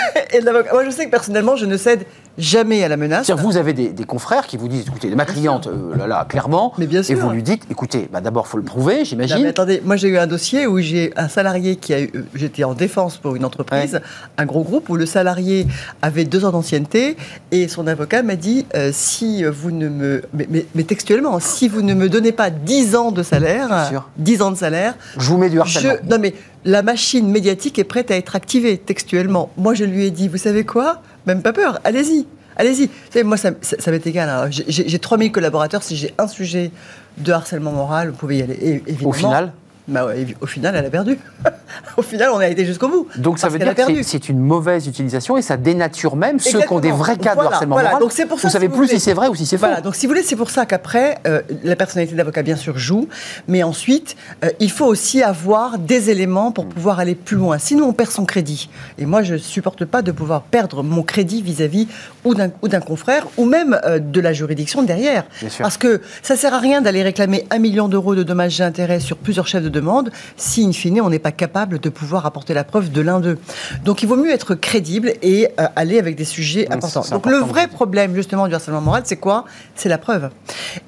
[0.72, 2.06] Moi, je sais que personnellement, je ne cède
[2.38, 3.30] jamais à la menace.
[3.30, 6.86] Vous avez des, confrères qui vous disent, écoutez, ma cliente, euh, là, là, clairement, mais
[6.86, 7.16] bien sûr.
[7.16, 9.46] et vous lui dites, écoutez, bah, d'abord, il faut le prouver, j'imagine.
[9.46, 12.64] attendez, moi j'ai eu un dossier où j'ai un salarié qui a eu, euh, j'étais
[12.64, 14.00] en défense pour une entreprise,
[14.38, 15.66] un gros groupe, où le salarié
[16.02, 17.16] avait deux ans d'ancienneté,
[17.52, 21.94] et son avocat m'a dit, euh, si vous ne me, mais, textuellement, si vous ne
[21.94, 25.60] me donnez pas 10 ans de salaire, 10 ans de salaire, je vous mets du
[25.60, 25.94] harcèlement.
[26.10, 29.50] non mais la machine médiatique est prête à être activée textuellement.
[29.56, 31.02] Moi je lui ai dit, vous savez quoi?
[31.26, 32.26] Même pas peur, allez-y.
[32.54, 32.90] Allez-y.
[33.24, 33.50] Moi, ça,
[33.90, 34.28] m'est égal.
[34.28, 34.50] Hein.
[34.50, 35.82] J'ai 3000 collaborateurs.
[35.82, 36.70] Si j'ai un sujet
[37.16, 38.82] de harcèlement moral, vous pouvez y aller.
[38.86, 39.08] évidemment.
[39.08, 39.52] Au final
[39.88, 40.06] bah
[40.40, 41.18] au final, elle a perdu.
[41.96, 43.08] au final, on a été jusqu'au bout.
[43.16, 46.72] Donc ça veut dire que c'est une mauvaise utilisation et ça dénature même ceux qui
[46.72, 47.98] ont des vrais cas de harcèlement moral.
[47.98, 49.66] Donc pour ça, vous savez plus si c'est vrai ou si c'est faux.
[49.66, 49.80] Voilà.
[49.80, 53.08] Donc si vous voulez, c'est pour ça qu'après, euh, la personnalité d'avocat bien sûr joue,
[53.48, 57.58] mais ensuite, euh, il faut aussi avoir des éléments pour pouvoir aller plus loin.
[57.58, 58.68] Sinon, on perd son crédit.
[58.98, 61.88] Et moi, je ne supporte pas de pouvoir perdre mon crédit vis-à-vis
[62.24, 65.24] ou d'un confrère ou même euh, de la juridiction derrière.
[65.58, 69.00] Parce que ça sert à rien d'aller réclamer un million d'euros de dommages et intérêts
[69.00, 72.54] sur plusieurs chefs de demande si, in fine, on n'est pas capable de pouvoir apporter
[72.54, 73.38] la preuve de l'un d'eux.
[73.84, 77.04] Donc il vaut mieux être crédible et euh, aller avec des sujets importants.
[77.10, 79.44] Donc le vrai problème, justement, du harcèlement moral, c'est quoi?
[79.74, 80.30] C'est la preuve.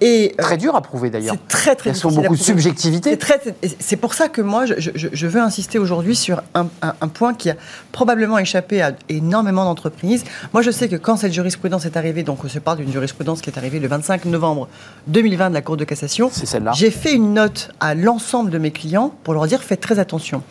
[0.00, 1.34] Et, euh, très dur à prouver, d'ailleurs.
[1.34, 2.10] C'est très, très difficile.
[2.12, 3.18] Il y a beaucoup de subjectivité.
[3.80, 7.50] C'est pour ça que moi, je, je, veux insister aujourd'hui sur un, un, point qui
[7.50, 7.56] a
[7.92, 10.24] probablement échappé à énormément d'entreprises.
[10.52, 13.40] Moi, je sais que quand cette jurisprudence est arrivée, donc on se parle d'une jurisprudence
[13.40, 14.68] qui est arrivée le 25 novembre
[15.08, 16.30] 2020 de la Cour de cassation.
[16.74, 20.42] J'ai fait une note à l'ensemble de mes clients pour leur dire faites très attention.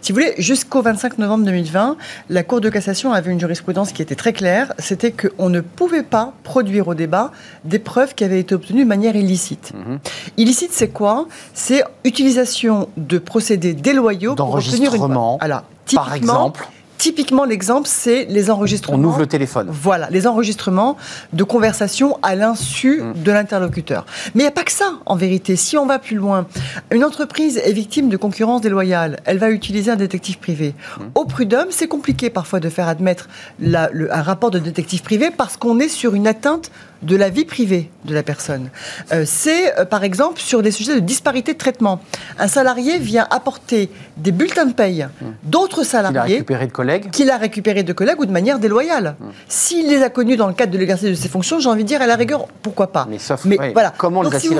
[0.00, 1.96] Si vous voulez, jusqu'au 25 novembre 2020,
[2.30, 6.02] la Cour de cassation avait une jurisprudence qui était très claire, c'était qu'on ne pouvait
[6.02, 7.32] pas produire au débat
[7.64, 9.72] des preuves qui avaient été obtenues de manière illicite.
[9.74, 9.98] Mhm.
[10.38, 11.26] Illicite, c'est quoi?
[11.52, 15.18] C'est utilisation de procédés déloyaux pour obtenir une...
[15.40, 15.64] Alors,
[15.94, 16.66] par exemple
[17.02, 18.96] Typiquement, l'exemple, c'est les enregistrements.
[18.96, 19.66] On ouvre le téléphone.
[19.68, 20.96] Voilà, les enregistrements
[21.32, 23.24] de conversations à l'insu mm.
[23.24, 24.06] de l'interlocuteur.
[24.36, 25.56] Mais il n'y a pas que ça, en vérité.
[25.56, 26.46] Si on va plus loin,
[26.92, 29.18] une entreprise est victime de concurrence déloyale.
[29.24, 30.76] Elle va utiliser un détective privé.
[30.76, 31.02] Mm.
[31.16, 33.28] Au prud'homme, c'est compliqué parfois de faire admettre
[33.60, 36.70] un rapport de détective privé parce qu'on est sur une atteinte
[37.02, 38.70] de la vie privée de la personne.
[39.12, 42.00] Euh, c'est, euh, par exemple, sur des sujets de disparité de traitement.
[42.38, 45.06] Un salarié vient apporter des bulletins de paye
[45.42, 46.44] d'autres salariés.
[46.44, 49.16] Qu'il a récupéré de collègues qu'il a récupéré de collègues ou de manière déloyale.
[49.20, 49.30] Hum.
[49.48, 51.88] S'il les a connus dans le cadre de l'exercice de ses fonctions, j'ai envie de
[51.88, 53.92] dire, à la rigueur, pourquoi pas Mais sauf, voilà.
[53.96, 54.50] comment Donc, les si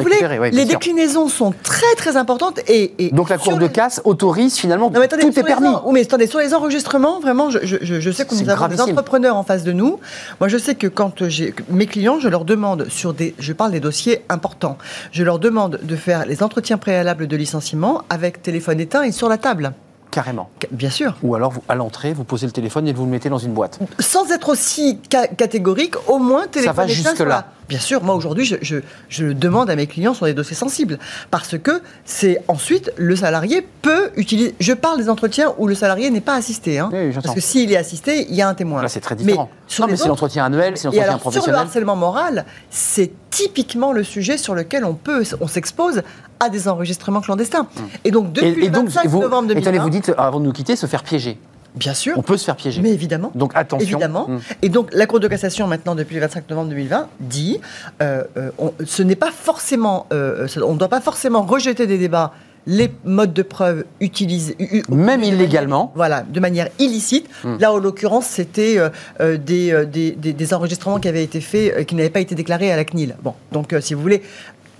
[0.52, 3.11] Les déclinaisons sont très très importantes et.
[3.12, 5.68] Donc la Cour de casse autorise finalement tout est permis.
[5.85, 9.37] Oui, mais attendez, sur les enregistrements, vraiment, je, je, sais que nous avons des entrepreneurs
[9.37, 9.98] en face de nous.
[10.40, 13.71] Moi, je sais que quand j'ai mes clients, je leur demande sur des, je parle
[13.71, 14.79] des dossiers importants,
[15.12, 19.29] je leur demande de faire les entretiens préalables de licenciement avec téléphone éteint et sur
[19.29, 19.73] la table.
[20.11, 20.51] Carrément.
[20.71, 21.16] Bien sûr.
[21.23, 23.79] Ou alors, à l'entrée, vous posez le téléphone et vous le mettez dans une boîte.
[23.99, 24.99] Sans être aussi
[25.38, 27.47] catégorique, au moins téléphone Ça va jusque-là.
[27.72, 28.76] Bien sûr, moi aujourd'hui, je, je,
[29.08, 30.98] je, demande à mes clients sur des dossiers sensibles.
[31.30, 34.54] Parce que c'est ensuite, le salarié peut utiliser.
[34.61, 36.78] Je parle des entretiens où le salarié n'est pas assisté.
[36.78, 38.82] Hein, parce que s'il est assisté, il y a un témoin.
[38.82, 39.48] Là, c'est très différent.
[39.80, 41.44] Mais, mais c'est l'entretien annuel, c'est l'entretien professionnel.
[41.44, 46.02] Sur le harcèlement moral, c'est typiquement le sujet sur lequel on peut, on s'expose
[46.40, 47.66] à des enregistrements clandestins.
[47.78, 47.88] Hum.
[48.04, 49.82] Et donc, depuis le 25 novembre 2020...
[49.82, 51.38] vous dites, avant de nous quitter, se faire piéger.
[51.74, 52.14] Bien sûr.
[52.16, 52.82] On peut se faire piéger.
[52.82, 53.30] Mais évidemment.
[53.35, 53.87] Donc attention.
[53.87, 54.26] Évidemment.
[54.28, 54.40] Hum.
[54.61, 57.61] Et donc la Cour de cassation, maintenant, depuis le 25 novembre 2020, dit
[58.02, 58.50] euh, euh,
[58.85, 60.06] ce n'est pas forcément.
[60.12, 62.32] Euh, on ne doit pas forcément rejeter des débats
[62.64, 64.56] les modes de preuve utilisés.
[64.88, 65.92] Même illégalement.
[65.96, 67.28] voilà, de manière illicite.
[67.44, 67.58] Hum.
[67.58, 68.78] Là, en l'occurrence, c'était
[69.18, 72.85] des, des, des, enregistrements qui avaient été faits, qui n'avaient pas été déclarés à la
[72.85, 73.16] CNIL.
[73.20, 74.22] Bon, donc si vous voulez,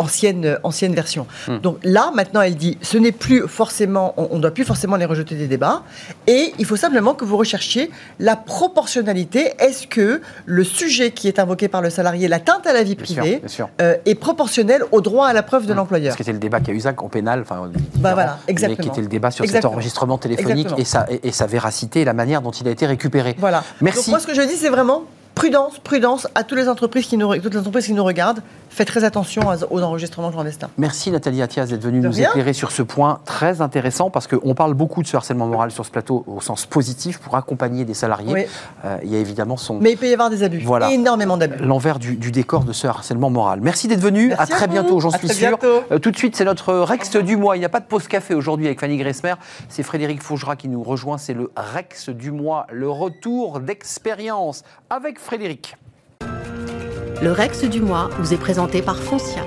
[0.03, 1.27] ancienne, ancienne version.
[1.49, 1.59] Hmm.
[1.59, 5.05] Donc là, maintenant, elle dit, ce n'est plus forcément, on ne doit plus forcément les
[5.05, 5.83] rejeter des débats,
[6.27, 9.53] et il faut simplement que vous recherchiez la proportionnalité.
[9.59, 13.43] Est-ce que le sujet qui est invoqué par le salarié, l'atteinte à la vie privée,
[13.81, 15.77] euh, est proportionnel au droit à la preuve de hmm.
[15.77, 18.77] l'employeur Ce qui était le débat qui a eu en pénal, enfin, bah voilà, exactement.
[18.79, 22.05] Mais qui était le débat sur cet enregistrement téléphonique et sa, et, sa, véracité et
[22.05, 23.37] la manière dont il a été récupéré.
[23.39, 23.63] Voilà.
[23.81, 24.01] Merci.
[24.01, 27.17] Donc moi, ce que je dis, c'est vraiment prudence, prudence à toutes les entreprises qui
[27.17, 28.43] nous, toutes les entreprises qui nous regardent.
[28.73, 30.71] Faites très attention aux enregistrements clandestins.
[30.79, 34.73] Merci Nathalie Attias d'être venue nous éclairer sur ce point très intéressant parce qu'on parle
[34.73, 38.47] beaucoup de ce harcèlement moral sur ce plateau au sens positif pour accompagner des salariés.
[38.87, 39.79] Euh, il y a évidemment son.
[39.79, 40.61] Mais il peut y avoir des abus.
[40.65, 40.91] Voilà.
[40.91, 41.63] Énormément d'abus.
[41.63, 43.61] L'envers du, décor de ce harcèlement moral.
[43.61, 44.33] Merci d'être venu.
[44.33, 45.59] à très bientôt, j'en suis sûr.
[45.63, 47.57] Euh, tout de suite, c'est notre Rex du mois.
[47.57, 49.35] Il n'y a pas de pause café aujourd'hui avec Fanny Gressmer.
[49.69, 51.19] C'est Frédéric Fougera qui nous rejoint.
[51.19, 55.77] C'est le Rex du mois, le retour d'expérience avec Frédéric.
[56.21, 59.43] Le Rex du mois vous est présenté par Foncia.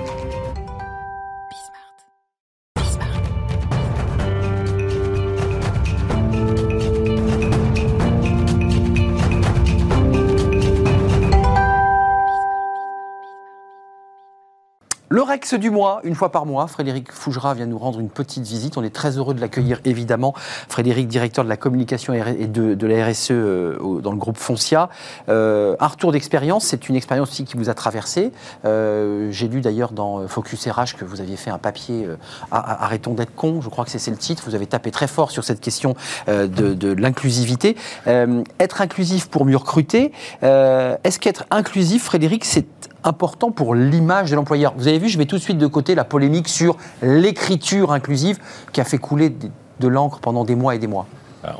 [15.16, 18.44] Le Rex du mois, une fois par mois, Frédéric Fougera vient nous rendre une petite
[18.44, 18.76] visite.
[18.76, 20.34] On est très heureux de l'accueillir, évidemment.
[20.68, 24.90] Frédéric, directeur de la communication et de, la RSE euh, dans le groupe Foncia.
[25.30, 28.30] Euh, un retour d'expérience, c'est une expérience aussi qui vous a traversé.
[28.66, 32.06] Euh, j'ai lu d'ailleurs dans Focus RH que vous aviez fait un papier
[32.50, 34.42] Arrêtons d'être con, je crois que c'est le titre.
[34.44, 35.94] Vous avez tapé très fort sur cette question
[36.26, 37.78] de l'inclusivité.
[38.04, 40.12] être inclusif pour mieux recruter.
[40.42, 42.66] Est-ce qu'être inclusif, Frédéric, c'est
[43.06, 44.74] important pour l'image de l'employeur.
[44.76, 48.38] Vous avez vu, je mets tout de suite de côté la polémique sur l'écriture inclusive
[48.72, 49.34] qui a fait couler
[49.80, 51.06] de l'encre pendant des mois et des mois.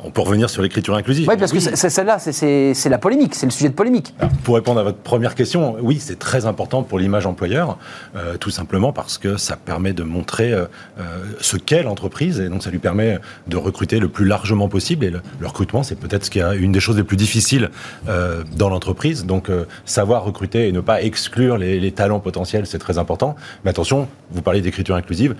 [0.03, 1.27] On peut revenir sur l'écriture inclusive.
[1.29, 4.13] Oui, parce que celle-là, c'est la polémique, c'est le sujet de polémique.
[4.43, 7.77] pour répondre à votre première question, oui, c'est très important pour l'image employeur,
[8.15, 10.65] euh, tout simplement parce que ça permet de montrer euh,
[10.99, 15.05] euh, ce qu'est l'entreprise et donc ça lui permet de recruter le plus largement possible.
[15.05, 17.69] Et le, recrutement, c'est peut-être ce qui a une des choses les plus difficiles
[18.05, 19.25] dans l'entreprise.
[19.25, 19.49] Donc,
[19.85, 23.35] savoir recruter et ne pas exclure les, les talents potentiels, c'est très important.
[23.63, 25.35] Mais attention, vous parlez d'écriture inclusive.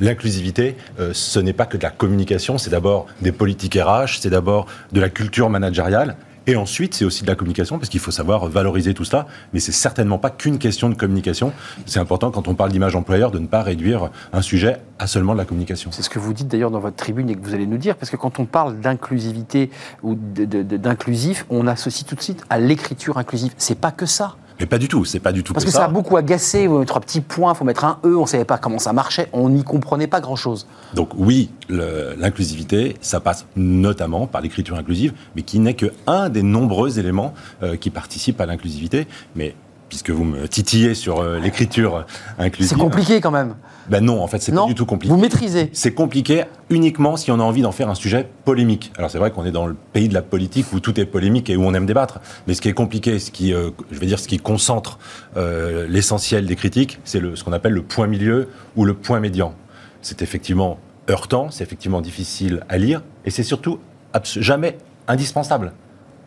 [0.00, 0.76] L'inclusivité,
[1.12, 5.00] ce n'est pas que de la communication, c'est d'abord des politiques RH, c'est d'abord de
[5.00, 6.16] la culture managériale.
[6.48, 9.26] Et ensuite, c'est aussi de la communication, parce qu'il faut savoir valoriser tout ça.
[9.52, 11.52] Mais c'est certainement pas qu'une question de communication.
[11.86, 15.32] C'est important, quand on parle d'image employeur, de ne pas réduire un sujet à seulement
[15.32, 15.90] de la communication.
[15.90, 17.96] C'est ce que vous dites d'ailleurs dans votre tribune et que vous allez nous dire,
[17.96, 19.70] parce que quand on parle d'inclusivité
[20.04, 23.52] ou d'inclusif, on associe tout de suite à l'écriture inclusive.
[23.58, 24.36] C'est pas que ça.
[24.60, 25.84] Mais pas du tout, c'est pas du tout Parce que ça.
[25.84, 28.22] a beaucoup agacé, il faut mettre un petit point, il faut mettre un E, on
[28.22, 30.66] ne savait pas comment ça marchait, on n'y comprenait pas grand-chose.
[30.94, 36.98] Donc oui, l'inclusivité, ça passe notamment par l'écriture inclusive, mais qui n'est qu'un des nombreux
[36.98, 39.06] éléments euh, qui participent à l'inclusivité.
[39.34, 39.54] Mais
[39.88, 42.06] puisque vous me titillez sur euh, l'écriture
[42.38, 42.70] inclusive...
[42.70, 43.54] C'est compliqué quand même
[43.88, 45.14] ben non, en fait, c'est pas du tout compliqué.
[45.14, 48.92] Vous maîtrisez C'est compliqué uniquement si on a envie d'en faire un sujet polémique.
[48.98, 51.50] Alors c'est vrai qu'on est dans le pays de la politique où tout est polémique
[51.50, 52.20] et où on aime débattre.
[52.46, 54.98] Mais ce qui est compliqué, ce qui, euh, je vais dire, ce qui concentre
[55.36, 59.54] euh, l'essentiel des critiques, c'est ce qu'on appelle le point milieu ou le point médian.
[60.02, 63.78] C'est effectivement heurtant, c'est effectivement difficile à lire, et c'est surtout
[64.24, 65.72] jamais indispensable.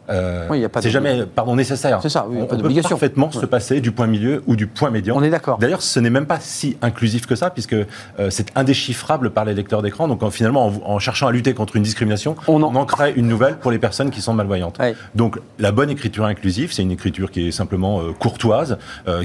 [0.10, 2.00] Euh, c'est jamais, pardon, nécessaire.
[2.02, 4.90] C'est ça, oui, on, pas peut parfaitement se passer du point milieu ou du point
[4.90, 5.16] médian.
[5.18, 5.58] On est d'accord.
[5.60, 7.86] D'ailleurs, ce n'est même pas si inclusif que ça, puisque euh,
[8.30, 10.08] c'est indéchiffrable par les lecteurs d'écran.
[10.08, 12.86] Donc, finalement, en, cherchant à lutter contre une discrimination, on en...
[12.86, 14.80] crée une nouvelle pour les personnes qui sont malvoyantes.
[15.16, 18.78] Donc, la bonne écriture inclusive, c'est une écriture qui est simplement euh, courtoise,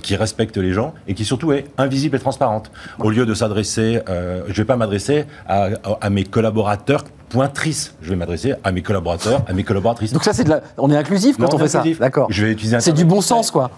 [0.02, 2.70] qui respecte les gens et qui surtout est invisible et transparente.
[2.98, 5.68] Au lieu de s'adresser, je ne vais pas m'adresser à,
[6.00, 7.94] à mes collaborateurs pointrice.
[8.00, 10.12] Je vais m'adresser à mes collaborateurs, à mes collaboratrices.
[10.12, 10.60] Donc ça, c'est de la...
[10.78, 11.82] on est inclusif quand on, fait ça.
[11.98, 12.28] D'accord.
[12.30, 12.78] Je vais utiliser.
[12.78, 13.72] C'est du bon sens, quoi.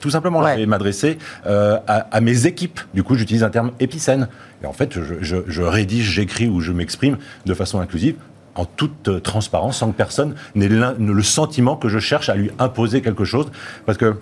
[0.00, 2.80] Tout simplement, je vais m'adresser euh, à, mes équipes.
[2.94, 4.28] Du coup, j'utilise un terme épicène.
[4.62, 8.14] Et en fait, je, rédige, j'écris ou je m'exprime de façon inclusive
[8.54, 12.50] en toute euh, transparence, sans que personne n'ait le sentiment que je cherche à lui
[12.58, 13.50] imposer quelque chose.
[13.84, 14.14] Parce que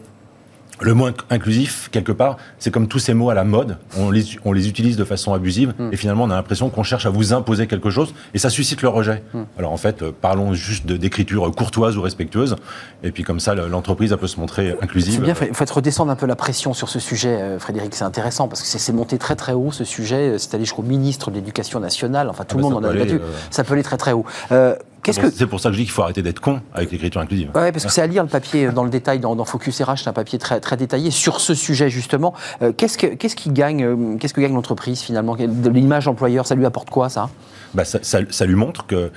[0.80, 3.78] le mot inclusif, quelque part, c'est comme tous ces mots à la mode.
[3.96, 5.90] On les, on les utilise de façon abusive hmm.
[5.92, 8.82] et finalement on a l'impression qu'on cherche à vous imposer quelque chose et ça suscite
[8.82, 9.22] le rejet.
[9.32, 9.42] Hmm.
[9.58, 12.56] Alors en fait, euh, parlons juste d'écriture courtoise ou respectueuse
[13.02, 15.14] et puis comme ça l'entreprise peut se montrer inclusive.
[15.14, 17.94] C'est bien, il faut redescendre un peu la pression sur ce sujet, euh, Frédéric.
[17.94, 20.30] C'est intéressant parce que c'est monté très très haut ce sujet.
[20.30, 22.28] Euh, c'est allé jusqu'au ministre de l'Éducation nationale.
[22.28, 23.20] Enfin, tout ah le bah monde en a débattu.
[23.50, 24.24] Ça peut aller très très haut.
[25.12, 27.50] C'est pour ça que je dis qu'il faut arrêter d'être con avec l'écriture inclusive.
[27.54, 30.08] Oui, parce que c'est à lire le papier dans le détail dans, Focus RH, c'est
[30.08, 32.34] un papier très, très détaillé sur ce sujet justement.
[32.62, 35.36] Euh, qu'est-ce, qu'est-ce qui gagne, euh, qu'est-ce que gagne l'entreprise finalement?
[35.36, 37.28] De l'image employeur, ça lui apporte quoi ça?
[37.74, 39.10] Bah, ça, lui montre que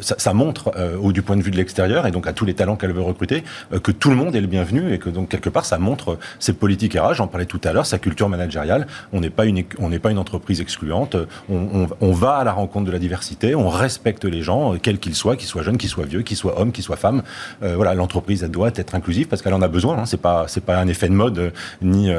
[0.00, 2.54] ça, montre euh, au du point de vue de l'extérieur et donc à tous les
[2.54, 5.28] talents qu'elle veut recruter euh, que tout le monde est le bienvenu et que donc
[5.28, 7.14] quelque part ça montre ses politiques RH.
[7.14, 8.86] J'en parlais tout à l'heure, sa culture managériale.
[9.12, 11.16] On n'est pas une on n'est pas une entreprise excluante.
[11.48, 13.54] On, va à la rencontre de la diversité.
[13.54, 16.60] On respecte les gens, quels qu'ils soient, qu'ils soient jeunes, qu'ils soient vieux, qu'ils soient
[16.60, 17.22] hommes, qu'ils soient femmes.
[17.62, 19.98] Euh, voilà, l'entreprise elle doit être inclusive parce qu'elle en a besoin.
[19.98, 20.06] Hein.
[20.06, 22.10] C'est pas c'est pas un effet de mode ni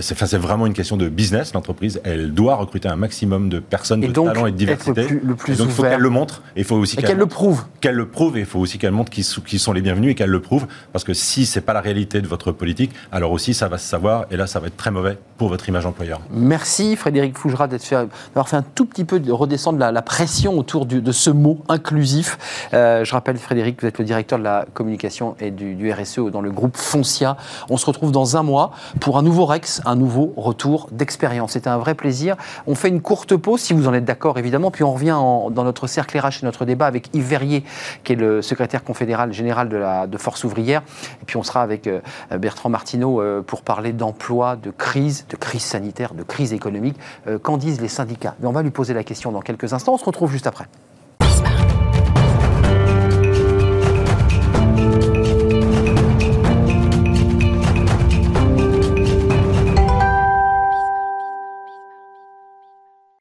[0.00, 1.54] c'est enfin, c'est vraiment une question de business.
[1.54, 5.06] L'entreprise elle doit recruter un maximum de personnes de talents et de diversité.
[5.22, 6.42] Le plus, donc, il faut qu'elle le montre.
[6.56, 7.64] Et il faut aussi qu'elle le prouve.
[7.80, 8.36] Qu'elle le prouve.
[8.36, 10.66] Et il faut aussi qu'elle montre qu'ils sont les bienvenus et qu'elle le prouve.
[10.92, 13.88] Parce que si c'est pas la réalité de votre politique, alors aussi ça va se
[13.88, 14.26] savoir.
[14.30, 16.20] Et là, ça va être très mauvais pour votre image employeur.
[16.30, 21.12] Merci Frédéric Fougera d'avoir fait un tout petit peu de redescendre la, pression autour de
[21.12, 22.38] ce mot inclusif.
[22.72, 26.30] Euh, je rappelle, Frédéric, vous êtes le directeur de la communication et du, du RSE
[26.32, 27.36] dans le groupe Foncia.
[27.68, 31.52] On se retrouve dans un mois pour un nouveau Rex, un nouveau retour d'expérience.
[31.52, 32.36] C'était un vrai plaisir.
[32.66, 35.18] On fait une courte pause, si vous en êtes d'accord évidemment Puis on revient
[35.50, 37.64] dans notre cercle RH et notre débat avec Yves Verrier,
[38.04, 40.82] qui est le secrétaire confédéral général de, de Force ouvrière.
[41.22, 42.00] Et puis on sera avec euh,
[42.38, 46.96] Bertrand Martineau euh, pour parler d'emploi, de crise, de crise sanitaire, de crise économique.
[47.26, 48.34] Euh, qu'en disent les syndicats?
[48.40, 49.94] Mais on va lui poser la question dans quelques instants.
[49.94, 50.66] On se retrouve juste après.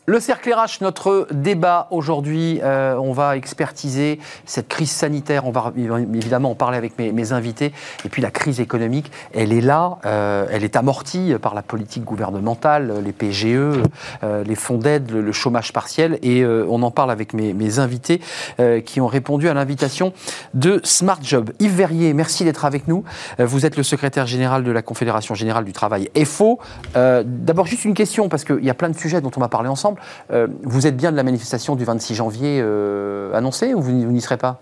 [0.10, 5.74] Le cercle RH, notre débat aujourd'hui, euh, on va expertiser cette crise sanitaire, on va
[5.76, 7.74] évidemment en parler avec mes, invités,
[8.06, 12.06] et puis la crise économique, elle est là, euh, elle est amortie par la politique
[12.06, 13.84] gouvernementale, les PGE,
[14.24, 18.22] euh, les fonds d'aide, le, chômage partiel, et on en parle avec mes, invités
[18.86, 20.14] qui ont répondu à l'invitation
[20.54, 21.52] de Smart Job.
[21.60, 23.04] Yves Verrier, merci d'être avec nous.
[23.40, 26.60] vous êtes le secrétaire général de la Confédération Générale du Travail FO.
[26.96, 29.68] D'abord, juste une question, parce qu'il y a plein de sujets dont on va parler
[29.68, 29.97] ensemble.
[30.32, 34.22] Euh, vous êtes bien de la manifestation du 26 janvier euh, annoncée ou vous, n'y
[34.22, 34.60] serez pas?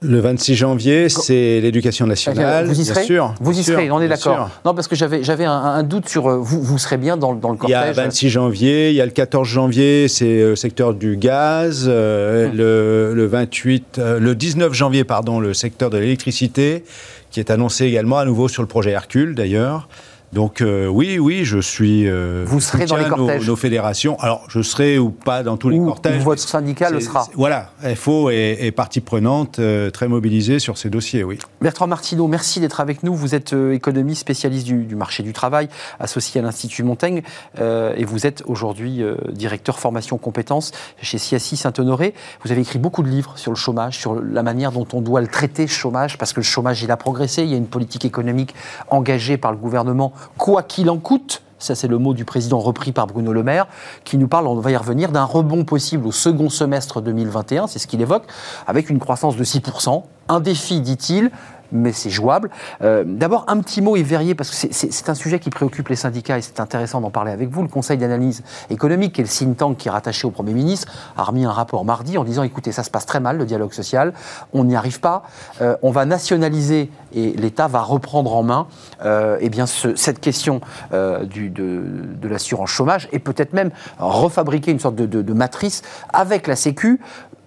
[0.00, 2.66] Le 26 janvier, c'est l'éducation nationale.
[2.66, 3.04] Vous y serez?
[3.04, 4.50] sûr, Vous y serez, on est d'accord.
[4.64, 7.56] Non, parce que j'avais, un, doute sur euh, vous, vous serez bien dans, dans, le
[7.56, 7.76] cortège.
[7.76, 10.94] Il y a le 26 janvier, il y a le 14 janvier, c'est le secteur
[10.94, 11.86] du gaz.
[11.86, 11.92] Hum.
[11.92, 16.82] le, le, 28, le 19 janvier, pardon, le secteur de l'électricité,
[17.30, 19.88] qui est annoncé également à nouveau sur le projet Hercule d'ailleurs.
[20.32, 22.08] Donc euh, oui, oui, je suis.
[22.08, 23.46] Euh, vous serez dans les cortèges.
[23.46, 24.18] Nos, fédérations.
[24.18, 26.22] Alors, je serai ou pas dans tous les cortèges.
[26.22, 27.28] votre syndicat le sera.
[27.34, 31.38] Voilà, FO est, partie prenante, euh, très mobilisée sur ces dossiers, oui.
[31.60, 33.14] Bertrand Martineau, merci d'être avec nous.
[33.14, 35.68] Vous êtes économiste, spécialiste du, marché du travail,
[36.00, 37.22] associé à l'Institut Montaigne,
[37.60, 42.14] et vous êtes aujourd'hui directeur formation compétences chez CSI Saint-Honoré.
[42.44, 45.20] Vous avez écrit beaucoup de livres sur le chômage, sur la manière dont on doit
[45.20, 47.42] le traiter, le chômage, parce que le chômage, il a progressé.
[47.42, 48.54] Il y a une politique économique
[48.88, 52.92] engagée par le gouvernement quoi qu'il en coûte, ça c'est le mot du président repris
[52.92, 53.66] par Bruno Le Maire,
[54.04, 57.78] qui nous parle, on va y revenir, d'un rebond possible au second semestre 2021, c'est
[57.78, 58.24] ce qu'il évoque,
[58.66, 60.02] avec une croissance de 6%.
[60.28, 61.30] Un défi, dit-il,
[61.72, 62.50] mais c'est jouable.
[62.82, 65.96] Euh, d'abord, un petit mot, et Verrier, parce que c'est un sujet qui préoccupe les
[65.96, 67.62] syndicats et c'est intéressant d'en parler avec vous.
[67.62, 70.92] Le Conseil d'analyse économique, qui est le think tank qui est rattaché au Premier ministre,
[71.16, 73.72] a remis un rapport mardi en disant écoutez, ça se passe très mal, le dialogue
[73.72, 74.12] social,
[74.52, 75.22] on n'y arrive pas,
[75.60, 78.66] euh, on va nationaliser et l'État va reprendre en main
[79.04, 80.60] euh, eh bien cette question
[80.92, 85.82] de, de l'assurance chômage et peut-être même refabriquer une sorte de, de matrice
[86.12, 87.00] avec la Sécu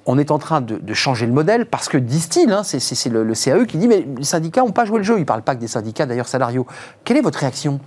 [0.05, 3.33] on est en train de, changer le modèle parce que, disent-ils, hein, c'est le, le,
[3.33, 5.15] CAE qui dit mais les syndicats n'ont pas joué le jeu.
[5.17, 6.67] Ils ne parlent pas que des syndicats d'ailleurs salariaux.
[7.03, 7.79] Quelle est votre réaction?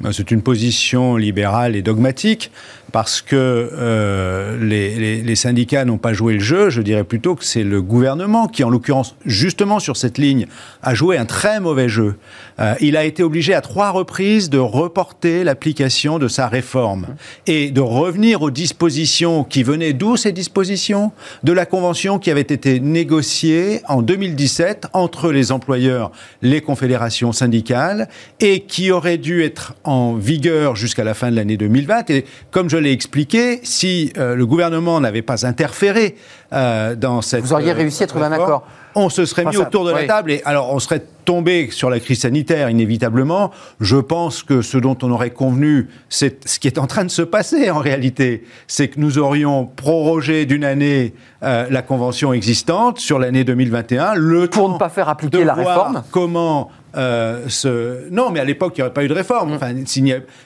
[0.00, 2.52] Ben, C'est une position libérale et dogmatique
[2.92, 7.62] parce que euh, les, syndicats n'ont pas joué le jeu, je dirais plutôt que c'est
[7.62, 10.46] le gouvernement qui, en l'occurrence, justement sur cette ligne,
[10.82, 12.16] a joué un très mauvais jeu.
[12.60, 17.06] Euh, il a été obligé à trois reprises de reporter l'application de sa réforme
[17.46, 21.12] et de revenir aux dispositions qui venaient d'où ces dispositions?
[21.44, 26.10] De la convention qui avait été négociée en 2017 entre les employeurs,
[26.42, 28.08] les confédérations syndicales
[28.40, 32.10] et qui aurait dû être en vigueur jusqu'à la fin de l'année 2020.
[32.10, 36.16] Et comme je l'ai expliqué, si euh, le gouvernement n'avait pas interféré
[36.52, 37.42] euh, dans cette.
[37.44, 38.64] Vous auriez réussi à trouver un accord
[38.94, 41.90] on se serait mis ça- autour de la table et alors on serait tombé sur
[41.90, 43.50] la crise sanitaire inévitablement.
[43.80, 47.10] Je pense que ce dont on aurait convenu, c'est ce qui est en train de
[47.10, 52.98] se passer en réalité, c'est que nous aurions prorogé d'une année euh, la convention existante
[52.98, 56.02] sur l'année 2021, le Pour temps ne pas faire appliquer de la réforme.
[56.10, 58.08] Comment euh, ce...
[58.10, 59.52] Non, mais à l'époque, il n'y aurait pas eu de réforme.
[59.54, 59.72] Enfin,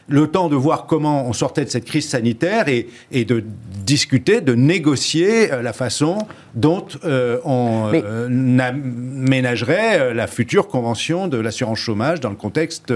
[0.09, 3.43] Le temps de voir comment on sortait de cette crise sanitaire et, et de
[3.85, 6.19] discuter, de négocier euh, la façon
[6.55, 12.93] dont euh, on Mais- aménagerait la future convention de l'assurance chômage dans le contexte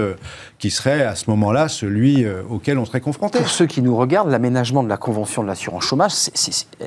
[0.59, 3.39] qui serait à ce moment-là celui auquel on serait confronté.
[3.39, 6.11] Pour ceux qui nous regardent, l'aménagement de la convention de l'assurance chômage,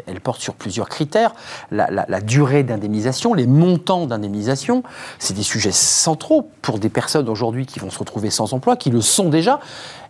[0.07, 1.35] elle porte sur plusieurs critères.
[1.71, 4.83] La, la- la durée d'indemnisation, les montants d'indemnisation,
[5.19, 8.91] c'est des sujets centraux pour des personnes aujourd'hui qui vont se retrouver sans emploi, qui
[8.91, 9.61] le sont déjà.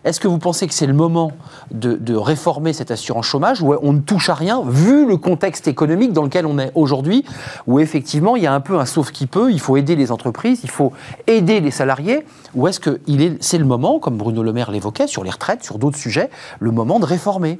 [0.03, 1.31] Est-ce que vous pensez que c'est le moment
[1.71, 6.13] de, réformer cette assurance chômage où on ne touche à rien, vu le contexte économique
[6.13, 7.23] dans lequel on est aujourd'hui,
[7.67, 10.11] où effectivement il y a un peu un sauf qui peut, il faut aider les
[10.11, 10.91] entreprises, il faut
[11.27, 12.99] aider les salariés, ou est-ce que
[13.39, 16.71] c'est le moment, comme Bruno Le Maire l'évoquait, sur les retraites, sur d'autres sujets, le
[16.71, 17.59] moment de réformer?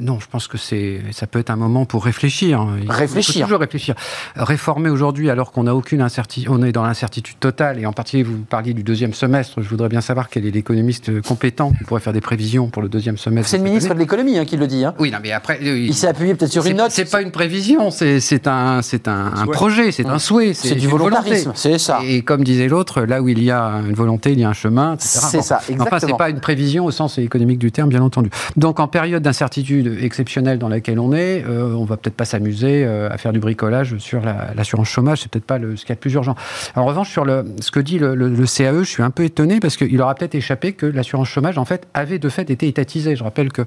[0.00, 2.66] Non, je pense que c'est, ça peut être un moment pour réfléchir.
[2.80, 3.34] Il faut- Réfléchir.
[3.36, 3.94] Il faut toujours réfléchir.
[4.36, 8.22] Réformer aujourd'hui, alors qu'on n'a aucune incertitude, on est dans l'incertitude totale, et en particulier,
[8.24, 9.60] vous parliez du deuxième semestre.
[9.62, 12.88] Je voudrais bien savoir quel est l'économiste compétent qui pourrait faire des prévisions pour le
[12.88, 13.50] deuxième semestre.
[13.50, 13.98] C'est le ministre année.
[13.98, 14.84] de l'économie hein, qui le dit.
[14.84, 14.94] hein.
[14.98, 16.90] Oui, non, mais après, euh, Il s'est appuyé peut-être sur une note.
[16.90, 20.88] C'est pas une prévision, c'est c'est un, c'est un, projet, c'est un souhait, C'est du
[20.88, 22.00] volontarisme, c'est ça.
[22.04, 24.52] Et comme disait l'autre, là où il y a une volonté, il y a un
[24.54, 25.08] chemin, etc.
[25.30, 26.00] C'est ça, Enfin, exactement.
[26.12, 28.30] c'est pas une prévision au sens économique du terme, bien entendu.
[28.56, 32.84] Donc, en période d'incertitude exceptionnelle dans laquelle on est, euh, on va peut-être pas s'amuser
[32.84, 35.20] euh, à faire du bricolage sur la- l'assurance chômage.
[35.22, 36.34] C'est peut-être pas le, ce qu'il y a de plus urgent.
[36.76, 39.24] En revanche, sur le, ce que dit le, le- le CAE, je suis un peu
[39.24, 42.66] étonné parce qu'il aura peut-être échappé que l'assurance chômage, en fait, avait de fait été
[42.68, 43.16] étatisée.
[43.16, 43.62] Je rappelle que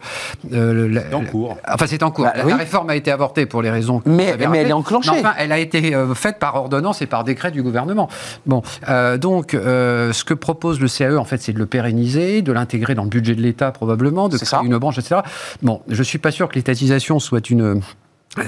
[0.53, 1.57] euh, la- en cours.
[1.67, 2.25] Enfin, c'est en cours.
[2.25, 2.51] Bah, la, oui.
[2.51, 3.99] la réforme a été avortée pour les raisons.
[3.99, 5.11] que Mais- vous avez mais elle est enclenchée.
[5.13, 8.09] Mais enfin, elle a été euh, faite par ordonnance et par décret du gouvernement.
[8.45, 12.41] Bon, euh, donc, euh, ce que propose le CAE, en fait, c'est de le pérenniser,
[12.41, 14.61] de l'intégrer dans le budget de l'État probablement, de créer ça.
[14.63, 15.21] une branche, etc.
[15.61, 17.81] Bon, je suis pas sûr que l'étatisation soit une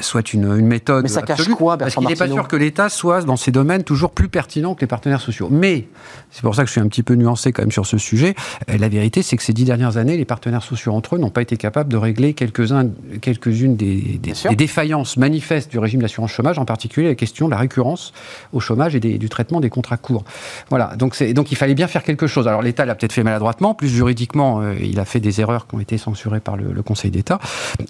[0.02, 2.56] soit une, une méthode Mais ça cache absolue, quoi, parce qu'il n'est pas sûr que
[2.56, 5.48] l'État soit dans ces domaines toujours plus pertinent que les partenaires sociaux.
[5.52, 5.88] Mais
[6.32, 8.36] c'est pour ça que je suis un petit peu nuancé quand même sur ce sujet.
[8.70, 11.30] Euh, La vérité, c'est que ces dix dernières années, les partenaires sociaux entre eux n'ont
[11.30, 16.60] pas été capables de régler quelques-unes des, des- des défaillances manifestes du régime d'assurance chômage,
[16.60, 18.14] en particulier la question de la récurrence
[18.54, 20.24] au chômage et des- du traitement des contrats courts.
[20.70, 20.96] Voilà.
[20.98, 21.20] Donc,
[21.52, 22.48] il fallait bien faire quelque chose.
[22.48, 25.76] Alors l'État l'a peut-être fait maladroitement, plus juridiquement, euh, il a fait des erreurs qui
[25.76, 27.40] ont été censurées par le, le Conseil d'État.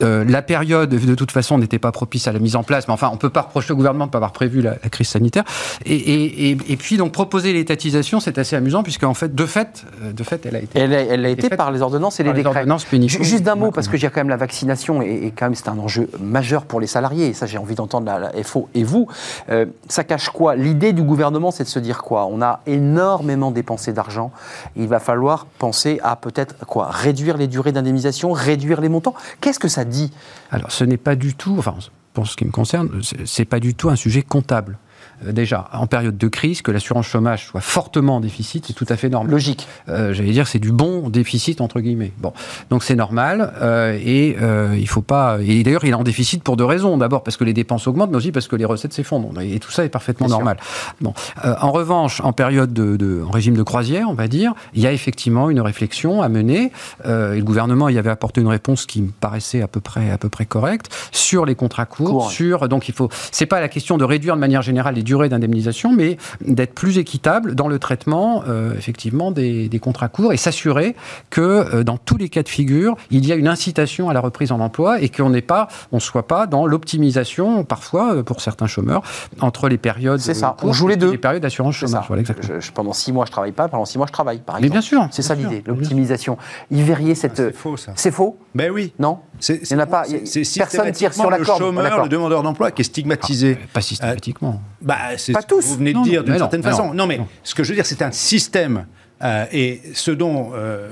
[0.01, 2.93] Euh, la période, de toute façon, n'était pas propice à la mise en place, mais
[2.93, 5.07] enfin, on peut pas reprocher au gouvernement de ne pas avoir prévu la, la crise
[5.09, 5.43] sanitaire.
[5.85, 9.45] Et, et- et- et puis, donc, proposer l'étatisation, c'est assez amusant, puisque en fait, de
[9.45, 12.19] fait, euh, de fait, elle a été Elle a, elle a été par les ordonnances
[12.19, 12.59] et les les décrets.
[13.07, 15.55] Ju- Juste d'un mot, parce que j'ai quand même la vaccination, et, et quand même
[15.55, 18.69] c'est un enjeu majeur pour les salariés, et ça j'ai envie d'entendre la, la FO
[18.75, 19.07] et vous.
[19.49, 20.55] Euh, ça cache quoi?
[20.55, 22.25] L'idée du gouvernement, c'est de se dire quoi?
[22.27, 24.31] On a énormément dépensé d'argent,
[24.75, 26.87] il va falloir penser à peut-être quoi?
[26.91, 29.13] Réduire les durées d'indemnisation, réduire les montants.
[29.41, 30.11] Qu'est-ce que ça dit?
[30.51, 31.75] Alors, ce n'est pas du tout, enfin,
[32.19, 34.77] pour ce qui me concerne, c'est- pas du tout un sujet comptable.
[35.25, 38.85] Euh, déjà, en période de crise, que l'assurance chômage soit fortement en déficit, c'est tout
[38.89, 39.31] à fait normal.
[39.31, 39.67] Logique.
[39.89, 42.11] Euh, J'allais dire, c'est du bon déficit entre guillemets.
[42.19, 42.33] Bon,
[42.69, 45.37] donc c'est normal euh, et euh, il faut pas.
[45.41, 46.97] Et d'ailleurs, il est en déficit pour deux raisons.
[46.97, 49.39] D'abord parce que les dépenses augmentent, mais aussi parce que les recettes s'effondrent.
[49.41, 50.39] Et tout ça est parfaitement Bien sûr.
[50.45, 50.57] normal.
[51.01, 54.81] Bon, en revanche, en période de, de- en régime de croisière, on va dire, il
[54.81, 56.71] y a effectivement une réflexion à mener.
[57.05, 60.17] Et le gouvernement y avait apporté une réponse qui me paraissait à peu près à
[60.17, 63.09] peu près correcte sur les contrats courts, sur donc il faut.
[63.31, 66.99] C'est pas la question de réduire de manière générale les durées d'indemnisation, mais d'être plus
[66.99, 70.95] équitable dans le traitement euh, effectivement des, des contrats courts et s'assurer
[71.31, 74.19] que euh, dans tous les cas de figure, il y a une incitation à la
[74.21, 78.41] reprise en emploi et qu'on n'est pas, on soit pas dans l'optimisation parfois euh, pour
[78.41, 79.01] certains chômeurs
[79.41, 80.19] entre les périodes.
[80.19, 80.55] C'est ça.
[80.63, 81.11] euh, On joue les deux.
[81.11, 82.05] les périodes d'assurance chômage.
[82.07, 82.55] Voilà, exactement.
[82.59, 83.67] Je- je- pendant six mois, je travaille pas.
[83.67, 84.73] Pendant six mois, je travaille, par Mais exemple.
[84.73, 85.07] bien sûr.
[85.11, 86.37] C'est ça l'idée, l'optimisation.
[86.69, 87.37] Yves Verrier, cette.
[87.37, 87.93] C'est faux, ça.
[87.95, 88.37] C'est faux?
[88.53, 88.93] Ben oui.
[88.99, 89.19] Non?
[89.39, 91.59] C'est- Il y en a pas- c'est- y- c'est personne tire sur la le corde.
[91.59, 92.03] chômeur, D'accord.
[92.03, 93.57] le demandeur d'emploi qui est stigmatisé.
[93.61, 94.61] Ah, Pas systématiquement.
[94.81, 95.61] Bah, c'est Pas ce tous.
[95.61, 96.87] que vous venez de Non, dire d'une non, certaine mais façon.
[96.87, 97.27] non, Non, mais non.
[97.43, 98.85] ce que je veux dire, c'est un système.
[99.21, 100.87] euh, et ce dont euh,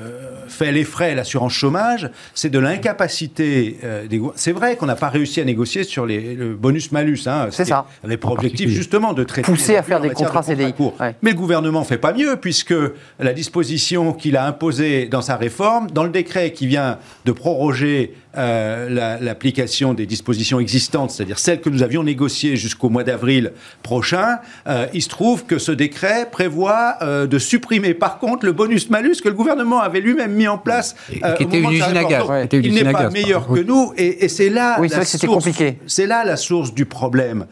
[0.49, 5.07] fait les frais l'assurance chômage, c'est de l'incapacité euh, des C'est vrai qu'on n'a pas
[5.09, 7.19] réussi à négocier sur les, le bonus-malus.
[7.27, 7.85] Hein, C'est ça.
[8.03, 9.49] Avec pour objectif justement de traiter.
[9.49, 10.73] Pousser à faire des matière de contrats CDI.
[10.99, 11.15] Ouais.
[11.21, 12.73] Mais le gouvernement fait pas mieux puisque
[13.19, 18.13] la disposition qu'il a imposée dans sa réforme, dans le décret qui vient de proroger
[18.37, 23.51] euh, l'application des dispositions existantes, c'est-à-dire celles que nous avions négociées jusqu'au mois d'avril
[23.83, 28.51] prochain, euh, il se trouve que ce décret prévoit euh, de supprimer par contre le
[28.51, 30.95] bonus-malus que le gouvernement avait lui-même mis en place.
[31.09, 32.25] qui était une usine à gaz.
[32.51, 35.47] Il n'est pas meilleur que nous et, c'est là, oui, la source,
[35.87, 37.47] c'est là la source du problème.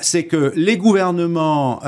[0.00, 1.80] c'est que les gouvernements,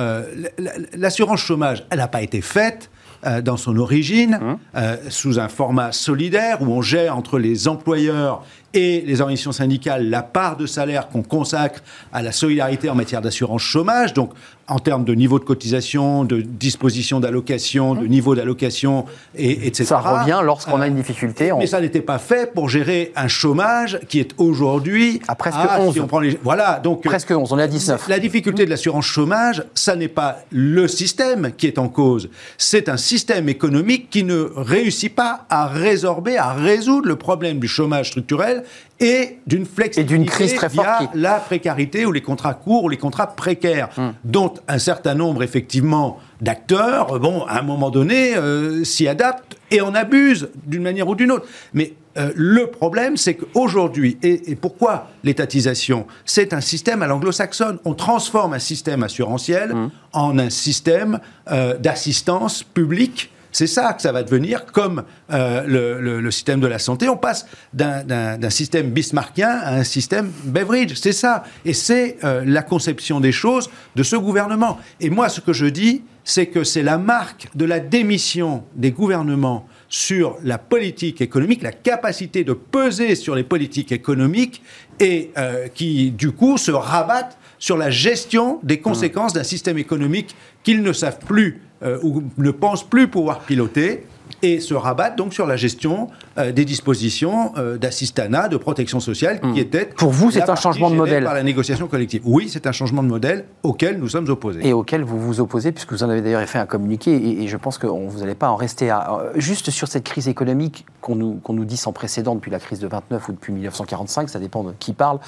[0.97, 2.91] l'assurance chômage, elle n'a pas été faite
[3.25, 4.57] euh, dans son origine, mmh.
[4.77, 8.45] euh, sous un format solidaire où on gère entre les employeurs
[8.75, 13.21] et les organisations syndicales la part de salaire qu'on consacre à la solidarité en matière
[13.21, 14.13] d'assurance chômage.
[14.15, 14.33] Donc,
[14.69, 19.07] en termes de niveau de cotisation, de disposition d'allocation, de niveau d'allocation,
[19.37, 19.85] et, etc.
[19.85, 21.51] Ça revient lorsqu'on a une difficulté.
[21.59, 26.01] Mais ça n'était pas fait pour gérer un chômage qui est aujourd'hui à presque 11.
[26.01, 26.39] on prend les...
[26.43, 28.09] Voilà, donc presque 11, on est à 19.
[28.09, 32.89] La difficulté de l'assurance chômage, ça n'est pas le système qui est en cause, c'est
[32.89, 38.09] un système économique qui ne réussit pas à résorber, à résoudre le problème du chômage
[38.09, 38.65] structurel
[39.03, 42.85] et d'une flexibilité et d'une crise très forte via la précarité ou les contrats courts
[42.85, 44.15] ou les contrats précaires, hum.
[44.25, 49.81] dont un certain nombre effectivement d'acteurs, bon, à un moment donné, euh, s'y adaptent et
[49.81, 51.47] en abusent d'une manière ou d'une autre.
[51.75, 56.07] Mais euh, le problème, c'est qu'aujourd'hui, et, pourquoi l'étatisation?
[56.25, 57.79] C'est un système à l'anglo-saxonne.
[57.85, 59.91] On transforme un système assurantiel hum.
[60.13, 61.19] en un système
[61.51, 66.79] euh, d'assistance publique c'est ça que ça va devenir, comme euh, le, système de la
[66.79, 67.09] santé.
[67.09, 70.95] On passe d'un système bismarckien à un système Beveridge.
[70.95, 71.45] C'est ça.
[71.65, 74.79] Et c'est euh, la conception des choses de ce gouvernement.
[75.01, 78.91] Et moi, ce que je dis, c'est que c'est la marque de la démission des
[78.91, 84.63] gouvernements sur la politique économique, la capacité de peser sur les politiques économiques
[84.99, 90.35] et euh, qui, du coup, se rabattent sur la gestion des conséquences d'un système économique
[90.63, 94.07] qu'ils ne savent plus euh, ou ne pensent plus pouvoir piloter
[94.43, 96.09] et se rabattent donc sur la gestion
[96.39, 99.59] euh, des dispositions euh, d'assistanat, de protection sociale qui hmm.
[99.59, 99.87] étaient.
[99.87, 102.23] Pour vous, c'est un changement de modèle Par la négociation collective.
[102.25, 104.67] Oui, c'est un changement de modèle auquel nous sommes opposés.
[104.67, 107.57] Et auquel vous vous opposez, puisque vous en avez d'ailleurs fait un communiqué, et, je
[107.57, 109.23] pense que vous n'allez pas en rester à.
[109.37, 112.79] Juste sur cette crise économique qu'on nous, qu'on nous dit sans précédent depuis la crise
[112.79, 115.19] de 29 ou depuis 1945, ça dépend de qui parle.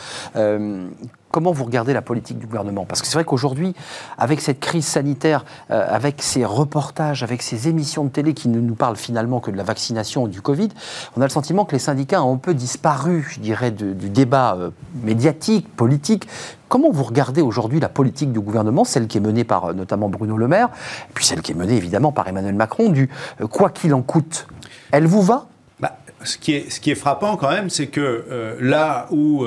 [1.35, 2.85] Comment vous regardez la politique du gouvernement?
[2.85, 3.75] Parce que c'est vrai qu'aujourd'hui,
[4.19, 8.61] avec cette crise sanitaire, euh, avec ces reportages, avec ces émissions de télé qui ne
[8.61, 10.69] nous parlent finalement que de la vaccination ou du Covid,
[11.17, 14.55] on a le sentiment que les syndicats ont un peu disparu, je dirais, du débat
[14.55, 14.71] euh,
[15.03, 16.29] médiatique, politique.
[16.69, 20.09] Comment vous regardez aujourd'hui la politique du gouvernement, celle qui est menée par euh, notamment
[20.09, 20.69] Bruno Le Maire,
[21.15, 23.11] puis celle qui est menée évidemment par Emmanuel Macron, du
[23.51, 24.47] quoi qu'il en coûte?
[24.93, 25.49] Elle vous va?
[25.81, 29.45] Bah, ce, qui est, ce qui est frappant quand même, c'est que là où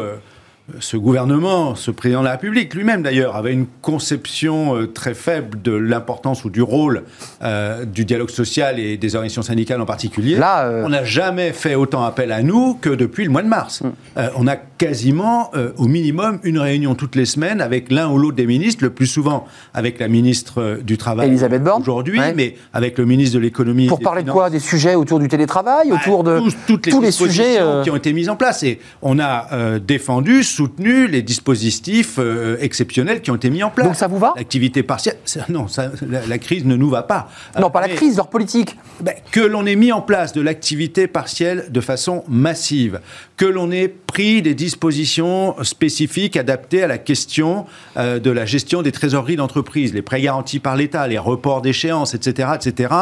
[0.80, 5.62] ce gouvernement, ce président de la République lui-même d'ailleurs, avait une conception euh, très faible
[5.62, 7.04] de l'importance ou du rôle
[7.42, 10.36] euh, du dialogue social et des organisations syndicales en particulier.
[10.36, 13.48] Là, euh, On n'a jamais fait autant appel à nous que depuis le mois de
[13.48, 13.82] mars.
[13.82, 14.22] Mm.
[14.36, 18.46] on a quasiment, au minimum, une réunion toutes les semaines avec l'un ou l'autre des
[18.46, 21.36] ministres, le plus souvent avec la ministre du Travail
[21.80, 23.88] aujourd'hui, mais avec le ministre de l'économie.
[23.88, 24.50] Pour parler de quoi?
[24.50, 27.96] Des sujets autour du télétravail, bah, autour de tous, les, tous les sujets qui ont
[27.96, 28.62] été mis en place.
[28.64, 33.86] Et on a défendu soutenu les dispositifs euh, exceptionnels qui ont été mis en place.
[33.86, 34.34] Donc ça vous va?
[34.36, 35.18] L'activité partielle,
[35.50, 37.30] non, ça, la, crise ne nous va pas.
[37.60, 38.76] Non, pas la crise, leur politique.
[39.02, 43.02] Ben, que l'on ait mis en place de l'activité partielle de façon massive,
[43.36, 47.66] que l'on ait pris des dispositions spécifiques adaptées à la question
[47.98, 52.16] euh, de la gestion des trésoreries d'entreprise, les prêts garantis par l'État, les reports d'échéance,
[52.16, 52.96] etc., etc.,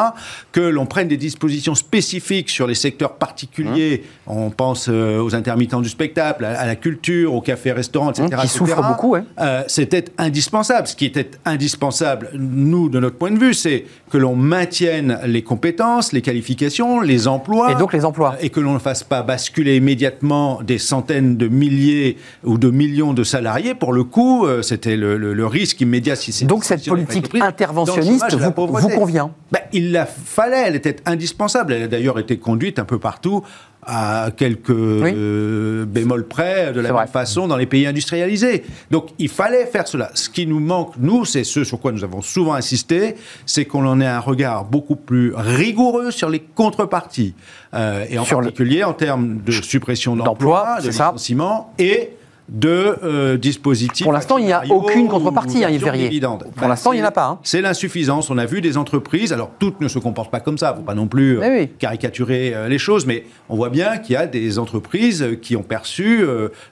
[0.51, 4.33] que l'on prenne des dispositions spécifiques sur les secteurs particuliers, hein?
[4.35, 8.47] on pense euh, aux intermittents du spectacle, à, la culture, aux cafés-restaurants, etc., hein, qui
[8.49, 10.87] souffrent beaucoup, euh, c'était indispensable.
[10.87, 15.43] Ce qui était indispensable, nous, de notre point de vue, c'est que l'on maintienne les
[15.43, 17.71] compétences, les qualifications, les emplois.
[17.71, 18.35] Et donc les emplois.
[18.41, 23.13] Et que l'on ne fasse pas basculer immédiatement des centaines de milliers ou de millions
[23.13, 23.75] de salariés.
[23.75, 26.15] Pour le coup, euh, c'était le, risque immédiat.
[26.15, 31.73] Si donc cette politique interventionniste vous, vous, convient ben, Il la fallait, elle était indispensable.
[31.73, 33.43] Elle a d'ailleurs été conduite un peu partout
[33.85, 38.63] à quelques euh, bémols près, de la même façon dans les pays industrialisés.
[38.91, 40.11] Donc il fallait faire cela.
[40.13, 43.15] Ce qui nous manque, nous, c'est ce sur quoi nous avons souvent insisté,
[43.45, 47.35] c'est qu'on en ait un regard beaucoup plus rigoureux sur les contreparties,
[47.73, 52.11] euh, et en particulier en termes de suppression d'emplois, de licenciements, et
[52.49, 54.03] de euh, dispositifs.
[54.03, 56.19] Pour l'instant, il n'y a aucune contrepartie, hein, Yves Verrier.
[56.19, 57.27] Pour ben, l'instant, il n'y en a pas.
[57.27, 57.39] Hein.
[57.43, 58.29] C'est l'insuffisance.
[58.29, 60.77] On a vu des entreprises, alors toutes ne se comportent pas comme ça, il ne
[60.77, 64.17] faut pas non plus euh, caricaturer euh, les choses, mais on voit bien qu'il y
[64.17, 66.23] a des entreprises qui ont perçu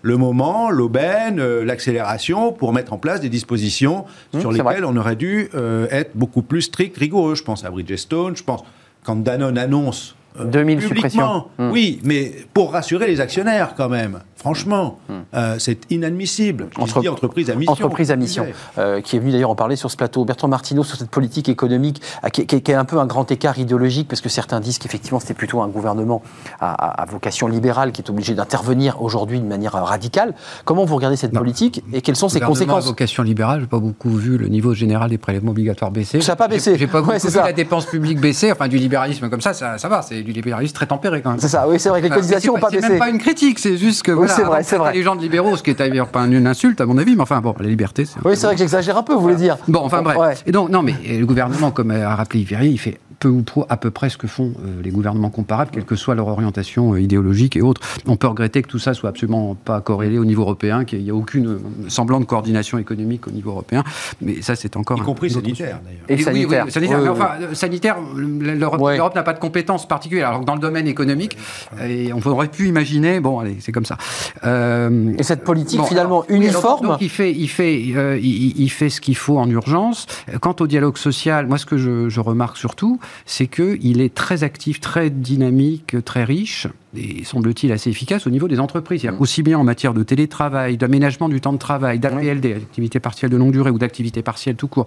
[0.02, 5.16] le moment, l'aubaine, l'accélération pour mettre en place des dispositions mmh, sur lesquelles on aurait
[5.16, 5.50] dû
[5.92, 7.36] être beaucoup plus strict, rigoureux.
[7.36, 8.64] Je pense à Bridgestone, je pense
[9.04, 10.96] quand Danone annonce 2000 publiquement.
[10.96, 11.46] suppressions.
[11.58, 11.72] Hmm.
[11.72, 14.20] Oui, mais pour rassurer les actionnaires quand même.
[14.48, 15.00] Franchement,
[15.34, 16.68] euh, c'est inadmissible.
[16.76, 17.72] Je Entre- dis entreprise à mission.
[17.72, 18.46] Entreprise à mission,
[18.78, 20.26] euh, qui est venu d'ailleurs en parler sur ce plateau.
[20.26, 22.02] Bertrand Martineau, sur cette politique économique,
[22.34, 25.22] qui, qui- qui est un peu un grand écart idéologique, parce que certains disent qu'effectivement
[25.22, 26.22] c'était plutôt un gouvernement
[26.60, 30.34] à, à- à vocation libérale qui est obligé d'intervenir aujourd'hui de manière radicale.
[30.66, 31.40] Comment vous regardez cette Non.
[31.40, 34.50] politique et quelles sont ses Gouvernement à conséquences vocation libérale, j'ai pas beaucoup vu le
[34.50, 36.20] niveau général des prélèvements obligatoires baisser.
[36.20, 36.78] Ça a pas baissé.
[36.78, 37.44] J'ai pas beaucoup c'est vu ça.
[37.46, 38.52] la dépense publique baisser.
[38.52, 40.02] Enfin, du libéralisme comme ça, ça, ça va.
[40.02, 41.40] C'est du libéralisme très tempéré quand même.
[41.40, 42.90] C'est ça, oui, c'est vrai que les cotisations c'est n'ont pas C'est baissé.
[42.90, 44.94] même pas une critique, c'est juste que voilà, c'est vrai, c'est vrai.
[44.94, 47.22] les gens de libéraux, ce qui est d'ailleurs pas une insulte à mon avis, mais
[47.22, 48.20] enfin bon, la liberté, c'est.
[48.24, 49.58] Oui, c'est vrai que j'exagère un peu, vous voulez dire.
[49.68, 50.44] Bon, enfin bref.
[50.46, 53.42] Et donc, non, mais euh, le gouvernement, comme a rappelé Yves il fait peu ou
[53.42, 56.28] prou à peu près ce que font euh, les gouvernements comparables, quelle que soit leur
[56.28, 57.80] orientation euh, idéologique et autres.
[58.06, 61.10] On peut regretter que tout ça soit absolument pas corrélé au niveau européen, qu'il n'y
[61.10, 63.84] a aucune euh, semblant de coordination économique au niveau européen.
[64.22, 66.02] Mais ça, c'est encore Y compris sanitaire, d'ailleurs.
[66.10, 66.66] Et sanitaire.
[66.66, 66.98] oui, sanitaire.
[67.00, 68.98] Oui, Mais oui, enfin, euh, sanitaire, l'Europe Ouais.
[68.98, 70.28] l'Europe n'a pas de compétences particulières.
[70.28, 71.38] Alors que dans le domaine économique,
[71.82, 73.98] et on aurait pu imaginer, bon, allez, c'est comme ça.
[74.46, 76.88] Euh, Et cette politique Bon, finalement alors, oui, alors, uniforme.
[76.88, 80.08] donc, il fait, il fait, euh, il, il fait ce qu'il faut en urgence.
[80.42, 84.14] Quant au dialogue social, moi, ce que je, je remarque surtout, c'est que il est
[84.14, 89.02] très actif, très dynamique, très riche et semble-t-il assez efficace au niveau des entreprises.
[89.02, 93.32] C'est-à-dire Aussi bien en matière de télétravail, d'aménagement du temps de travail, d'APLD, activité partielle
[93.32, 94.86] de longue durée ou d'activité partielle tout court,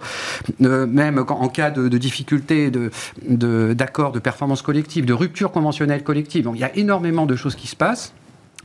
[0.61, 2.91] Euh, même quand- en cas de, de difficulté de,
[3.27, 6.43] de- d'accord de performance collective, de rupture conventionnelle collective.
[6.45, 8.13] Donc, il y a énormément de choses qui se passent.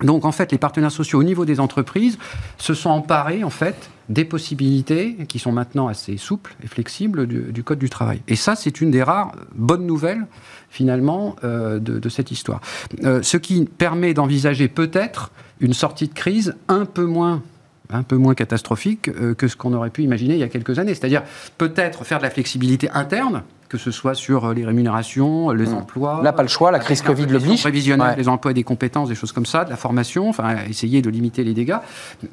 [0.02, 2.18] Donc en fait, les partenaires sociaux au niveau des entreprises
[2.58, 7.64] se sont emparés en fait des possibilités qui sont maintenant assez souples et flexibles du,
[7.64, 8.20] code du travail.
[8.28, 10.26] Et ça, c'est une des rares bonnes nouvelles
[10.68, 12.60] finalement euh, de, cette histoire.
[13.04, 15.30] Euh, ce qui permet d'envisager peut-être
[15.60, 17.42] une sortie de crise un peu moins
[17.90, 20.78] un peu moins catastrophique euh, que ce qu'on aurait pu imaginer il y a quelques
[20.78, 20.94] années.
[20.94, 21.22] C'est-à-dire
[21.58, 23.42] peut-être faire de la flexibilité interne,
[23.72, 26.20] que ce soit sur euh, les rémunérations, les emplois.
[26.22, 27.62] Là, pas le choix, la crise Covid l'oblige.
[27.62, 28.16] Prévisionnelle, Ouais.
[28.16, 31.08] des emplois et des compétences, des choses comme ça, de la formation, enfin essayer de
[31.08, 31.76] limiter les dégâts,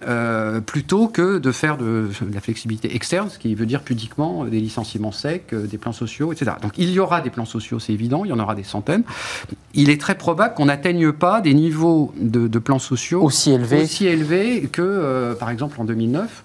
[0.07, 4.43] euh, plutôt que de faire de, de la flexibilité externe, ce qui veut dire pudiquement
[4.45, 6.51] des licenciements secs, euh, des plans sociaux, etc.
[6.61, 9.03] Donc il y aura des plans sociaux, c'est évident, il y en aura des centaines.
[9.73, 13.83] Il est très probable qu'on n'atteigne pas des niveaux de, de plans sociaux Aussi élevés.
[13.83, 16.43] aussi élevés que, euh, par exemple, en 2009,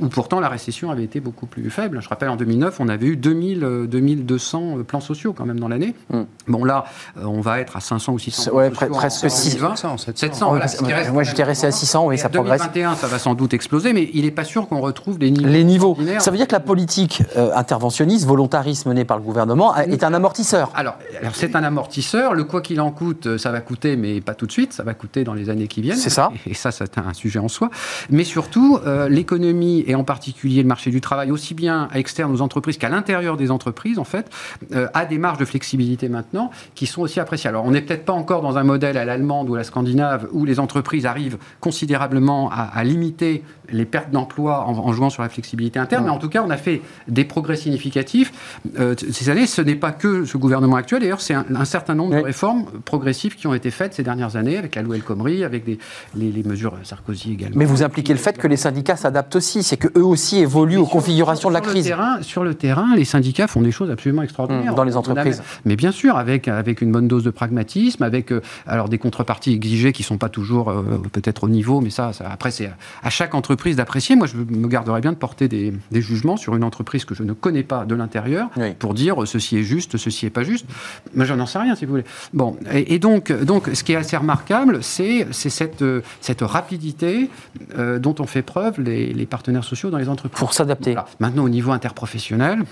[0.00, 2.00] où pourtant la récession avait été beaucoup plus faible.
[2.02, 5.60] Je rappelle, en 2009, on avait eu 2000, euh, 2200 euh, plans sociaux quand même
[5.60, 5.94] dans l'année.
[6.12, 6.20] Mm.
[6.48, 6.84] Bon, là,
[7.18, 9.76] euh, on va être à 500 ou 600 C'est- plans ouais, presque en six- 2020.
[9.76, 10.16] 700, 700.
[10.26, 12.30] 700, Ouais, voilà, parce- ce qui reste moi, j'étais resté à 600, oui, ça en
[12.30, 12.60] progresse.
[12.60, 15.48] 2021, ça va sans doute exploser, mais il n'est pas sûr qu'on retrouve les niveaux.
[15.48, 15.96] Les niveaux.
[16.18, 20.14] Ça veut dire que la politique euh, interventionniste, volontariste menée par le gouvernement, est un
[20.14, 20.70] amortisseur.
[20.74, 22.34] Alors, alors c'est un amortisseur.
[22.34, 24.72] Le quoi qu'il en coûte, euh, ça va coûter, mais pas tout de suite.
[24.72, 25.96] Ça va coûter dans les années qui viennent.
[25.96, 26.30] C'est ça.
[26.46, 27.70] Et, et ça, c'est un sujet en soi.
[28.10, 32.40] Mais surtout, euh, l'économie et en particulier le marché du travail, aussi bien externe aux
[32.40, 34.30] entreprises qu'à l'intérieur des entreprises, en fait,
[34.72, 37.56] euh, a des marges de flexibilité maintenant qui sont aussi appréciables.
[37.56, 40.28] Alors, on n'est peut-être pas encore dans un modèle à l'allemande ou à la scandinave
[40.32, 45.28] où les entreprises arrivent considérablement à limiter les pertes d'emploi en, en jouant sur la
[45.28, 46.04] flexibilité interne.
[46.04, 48.32] Mais en tout cas, on a fait des progrès significatifs
[48.78, 49.46] euh, ces années.
[49.46, 51.00] Ce n'est pas que ce gouvernement actuel.
[51.02, 52.20] D'ailleurs, c'est un, un certain nombre Oui.
[52.20, 55.44] de réformes progressives qui ont été faites ces dernières années avec la loi El Khomri,
[55.44, 55.78] avec des-
[56.14, 57.56] les, les mesures Sarkozy également.
[57.58, 60.86] Mais vous impliquez le fait que les syndicats s'adaptent aussi, c'est qu'eux aussi évoluent aux
[60.86, 61.86] configurations de la crise.
[61.86, 64.72] terrain- sur le terrain, les syndicats font des choses absolument extraordinaires.
[64.72, 65.42] Mmh, dans les a- entreprises.
[65.64, 69.52] Mais bien sûr, avec, avec une bonne dose de pragmatisme, avec euh, alors des contreparties
[69.52, 72.70] exigées qui ne sont pas toujours euh, peut-être au niveau, mais ça, ça- après, c'est
[73.02, 74.16] à chaque entreprise d'apprécier.
[74.16, 77.22] Moi, je me garderais bien de porter des, des jugements sur une entreprise que je
[77.22, 78.72] ne connais pas de l'intérieur Oui.
[78.78, 80.66] pour dire euh, ceci est juste, ceci est pas juste.
[81.14, 82.04] Mais j'en sais rien, si vous voulez.
[82.32, 87.30] Bon, et, et donc, donc, ce qui est assez remarquable, c'est cette, euh, cette rapidité
[87.78, 90.38] euh, dont ont fait preuve les, les partenaires sociaux dans les entreprises.
[90.38, 90.92] Pour s'adapter.
[90.92, 91.06] Voilà.
[91.20, 92.62] Maintenant, au niveau interprofessionnel,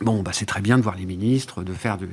[0.00, 2.06] bon, bah, c'est très bien de voir les ministres, de faire de.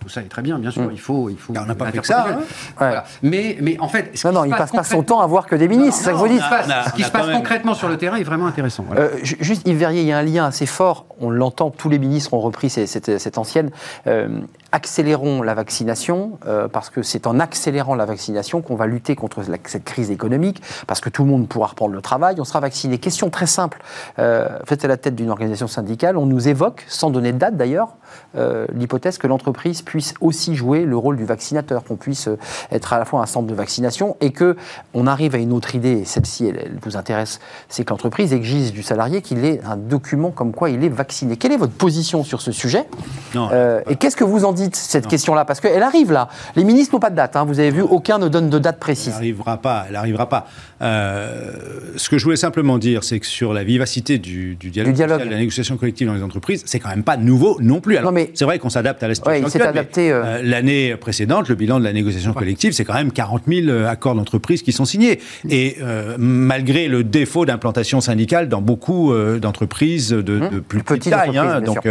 [0.00, 0.82] tout ça est très bien, bien sûr.
[0.82, 0.90] Mm.
[0.92, 1.30] Il faut.
[1.30, 2.38] Il faut On n'a pas fait que ça, hein.
[2.76, 3.04] Voilà.
[3.22, 4.10] Mais, mais en fait.
[4.16, 6.04] ce Non, non, il passe passe pas son temps à voir que des ministres, c'est
[6.04, 6.42] ça que vous Ce qui dites.
[6.88, 8.84] ce qui se passe concrètement sur le terrain est vraiment intéressant.
[8.86, 9.02] Voilà.
[9.02, 11.88] Euh, ju- juste, Yves Verrier, il y a un lien assez fort, on l'entend, tous
[11.88, 13.70] les ministres ont repris cette ancienne.
[14.06, 14.28] euh,
[14.72, 19.42] accélérons la vaccination, euh, parce que c'est en accélérant la vaccination qu'on va lutter contre
[19.48, 22.60] la- cette crise économique, parce que tout le monde pourra reprendre le travail, on sera
[22.60, 22.98] vacciné.
[22.98, 23.78] Question très simple,
[24.18, 27.56] euh, êtes à la tête d'une organisation syndicale, on nous évoque, sans donner de date
[27.56, 27.96] d'ailleurs,
[28.36, 32.36] euh, l'hypothèse que l'entreprise puisse aussi jouer le rôle du vaccinateur, qu'on puisse euh,
[32.72, 34.56] être à la fois un centre de vaccination et que
[34.94, 38.32] on arrive à une autre idée, et celle-ci elle, elle vous intéresse, c'est que l'entreprise
[38.32, 41.36] exige du salarié qu'il ait un document comme quoi il est vacciné.
[41.36, 42.86] Quelle est votre position sur ce sujet?
[43.34, 43.48] Non,
[43.88, 46.28] Et qu'est-ce que vous en dites, cette question-là Parce qu'elle arrive là.
[46.56, 48.76] Les ministres n'ont pas de date, hein, vous avez vu, aucun ne donne de date
[48.76, 49.12] Elle précise.
[49.14, 50.46] n'arrivera pas, elle n'arrivera pas.
[50.82, 51.50] Euh,
[51.96, 54.96] ce que je voulais simplement dire, c'est que sur la vivacité du, du dialogue, Du
[54.96, 55.14] dialogue.
[55.16, 57.96] social, de la négociation collective dans les entreprises, c'est quand même pas nouveau non plus.
[57.96, 60.22] Alors, c'est vrai qu'on s'adapte à la situation Ouais, adapté, euh.
[60.24, 63.88] euh, L'année précédente, le bilan de la négociation collective, c'est quand même 40 000 euh,
[63.88, 65.20] accords d'entreprise qui sont signés.
[65.48, 71.30] Et euh, malgré le défaut d'implantation syndicale dans beaucoup d'entreprises de, de plus petite taille.
[71.30, 71.88] bien donc,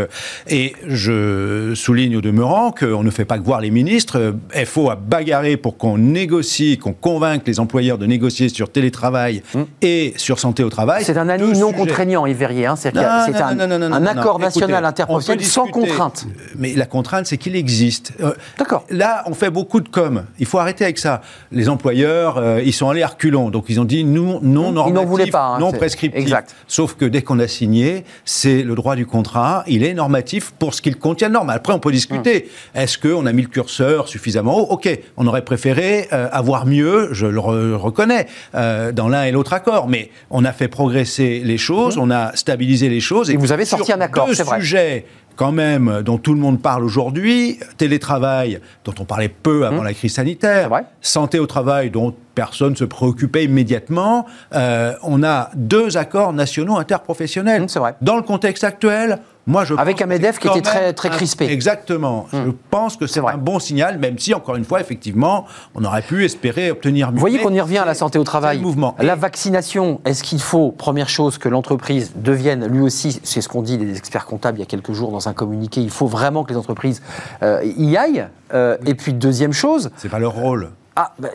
[0.47, 4.35] et je souligne au demeurant qu'on ne fait pas que voir les ministres.
[4.65, 9.41] FO a bagarré pour qu'on négocie, qu'on convainque les employeurs de négocier sur télétravail
[9.81, 11.03] et sur santé au travail.
[11.05, 12.65] C'est un avis non contraignant, Yves Verrier.
[12.65, 12.75] hein.
[12.75, 14.45] Non, c'est non, un, non, non, non, un non, accord non.
[14.45, 15.87] national interprofessionnel sans discuter.
[15.87, 16.25] contrainte.
[16.57, 18.11] Mais la contrainte, c'est qu'il existe.
[18.21, 18.85] Euh, D'accord.
[18.89, 20.25] Là, on fait beaucoup de com.
[20.39, 21.21] Il faut arrêter avec ça.
[21.51, 23.49] Les employeurs, euh, ils sont allés à reculons.
[23.49, 26.19] Donc, ils ont dit non, non Ils normatif, n'en voulaient pas, hein, non prescriptif.
[26.21, 26.53] exact.
[26.67, 29.63] Sauf que dès qu'on a signé, c'est le droit du contrat.
[29.67, 31.49] Il est normatif pour ce qu'il contient de norme.
[31.49, 32.49] Après, on peut discuter.
[32.75, 32.81] Hum.
[32.83, 34.57] Est-ce qu'on a mis le curseur suffisamment?
[34.59, 38.27] Haut Ok, on aurait préféré euh, avoir mieux, je le re- reconnais,
[38.65, 39.87] euh, dans l'un et l'autre accord.
[39.87, 43.29] Mais on a fait progresser les choses, on a stabilisé les choses.
[43.29, 44.59] Et vous avez sorti un accord, deux c'est vrai.
[44.59, 45.05] sujets
[45.35, 49.93] quand même dont tout le monde parle aujourd'hui, télétravail dont on parlait peu avant la
[49.93, 50.69] crise sanitaire,
[51.01, 56.77] santé au travail dont personne ne se préoccupait immédiatement, euh, on a deux accords nationaux
[56.77, 57.63] interprofessionnels.
[57.63, 57.95] Mmh, c'est vrai.
[58.01, 61.47] Dans le contexte actuel, moi je Avec un MEDEF qui était très- très un- crispé.
[61.47, 61.51] Mmh.
[61.51, 62.27] Exactement.
[62.33, 66.01] Je pense que c'est un bon signal, même si encore une fois, effectivement, on aurait
[66.01, 67.15] pu espérer obtenir mieux.
[67.15, 68.57] Vous voyez qu'on y revient à la santé au travail.
[68.57, 68.95] le mouvement.
[68.99, 73.61] La vaccination, est-ce qu'il faut, première chose, que l'entreprise devienne lui aussi, c'est ce qu'ont
[73.61, 76.43] dit les experts comptables il y a quelques jours dans un communiqué, il faut vraiment
[76.43, 77.01] que les entreprises
[77.43, 78.27] euh, y aillent.
[78.53, 80.69] Euh, Et puis deuxième chose, c'est pas leur rôle.
[80.95, 81.29] ah, bah,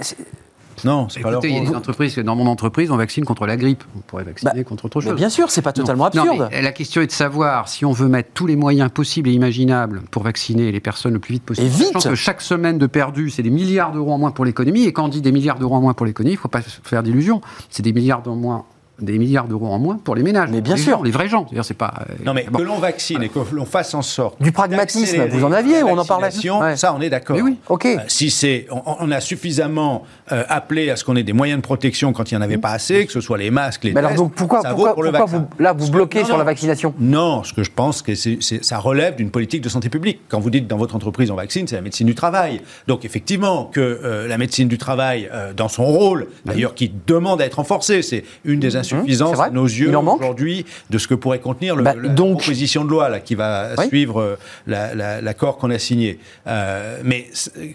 [0.84, 3.24] Non, c'est pas leur Écoutez, il y a des entreprises, dans mon entreprise, on vaccine
[3.24, 3.84] contre la grippe.
[3.96, 5.14] On pourrait vacciner Bah, contre autre mais chose.
[5.16, 6.48] bien sûr, c'est pas totalement Non, absurde.
[6.50, 9.32] mais la question est de savoir si on veut mettre tous les moyens possibles et
[9.32, 11.66] imaginables pour vacciner les personnes le plus vite possible.
[11.66, 14.44] Et vite Sachant que chaque semaine de perdu, c'est des milliards d'euros en moins pour
[14.44, 14.84] l'économie.
[14.84, 16.62] Et quand on dit des milliards d'euros en moins pour l'économie, il ne faut pas
[16.62, 17.40] se faire d'illusions.
[17.70, 18.64] C'est des milliards d'euros en moins
[19.01, 20.48] des milliards d'euros en moins pour les ménages.
[20.53, 20.96] Mais bien Les sûr.
[20.98, 21.46] gens, les vrais gens.
[21.62, 21.92] C'est pas.
[22.11, 22.59] euh, Non, mais bon.
[22.59, 24.40] que l'on vaccine et que l'on fasse en sorte.
[24.42, 26.28] Du pragmatisme, vous en aviez, on en parlait.
[26.61, 26.76] Ouais.
[26.76, 27.36] Ça, on est d'accord.
[27.36, 27.57] Mais oui.
[27.68, 27.86] Ok.
[27.86, 31.59] Euh, si c'est, on, on a suffisamment euh, appelé à ce qu'on ait des moyens
[31.59, 33.92] de protection quand il n'y en avait pas assez, que ce soit les masques, les
[33.92, 36.44] Mais alors donc pourquoi, ça vaut pourquoi, pour vous, là vous bloquez Non, sur la
[36.44, 36.94] vaccination?
[36.98, 40.20] Non, ce que je pense que c'est, ça relève d'une politique de santé publique.
[40.28, 42.61] Quand vous dites dans votre entreprise on vaccine, c'est la médecine du travail.
[42.86, 47.46] Donc effectivement que euh, la médecine du travail, dans son rôle, d'ailleurs qui demande à
[47.46, 48.76] être renforcée, c'est une des
[49.09, 49.47] c'est vrai.
[49.47, 52.91] à nos yeux aujourd'hui de ce que pourrait contenir le, Bah, la donc- proposition de
[52.91, 53.86] loi là, qui va Oui.
[53.88, 54.36] suivre euh,
[54.66, 56.18] la- la- l'accord qu'on a signé.
[56.47, 57.28] Euh, mais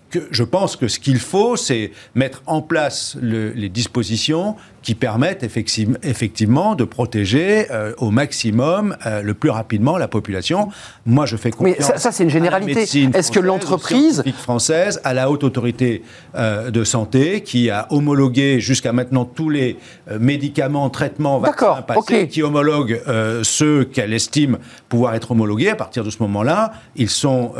[0.09, 4.55] que, je pense que ce qu'il faut, c'est mettre en place le- les dispositions
[4.85, 10.69] qui permettent effectivement, de protéger euh, au maximum, euh, le plus rapidement, la population.
[11.07, 11.87] Moi, je fais Mais confiance.
[11.87, 12.83] ça- ça, c'est une généralité.
[12.83, 16.03] Est-ce que l'entreprise- française, à la haute autorité
[16.35, 19.77] euh, de santé, qui a homologué jusqu'à maintenant tous les
[20.19, 23.01] médicaments, traitements, vaccins passés, qui homologue
[23.41, 25.69] ceux qu'elle estime pouvoir être homologués.
[25.71, 27.53] À partir de ce moment-là, ils sont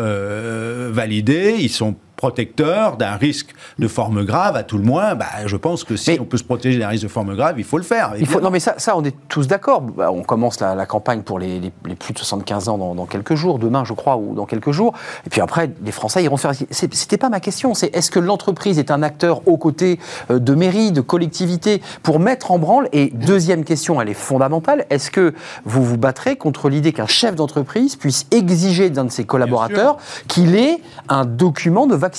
[0.91, 5.16] validés, ils sont protecteurs d'un risque de forme grave, à tout le moins.
[5.16, 7.55] Bah, je pense que si Mais- on peut se protéger d'un risque de forme grave,
[7.57, 8.13] il faut le faire.
[8.18, 9.82] Il faut, non mais ça, ça, on est tous d'accord.
[9.82, 12.95] Bah, on commence la, la campagne pour les, les- les plus de 75 ans dans,
[12.95, 14.93] dans quelques jours, demain je crois, ou dans quelques jours.
[15.26, 16.51] Et puis après, les Français iront faire...
[16.72, 19.99] C'était pas ma question, c'est est-ce que l'entreprise est un acteur aux côtés
[20.32, 22.89] euh, de mairies, de collectivités, pour mettre en branle?
[22.93, 25.34] Et deuxième question, elle est fondamentale, est-ce que
[25.66, 29.97] vous vous battrez contre l'idée qu'un chef d'entreprise puisse exiger d'un de ses collaborateurs
[30.28, 32.14] qu'il ait un document de vaccination?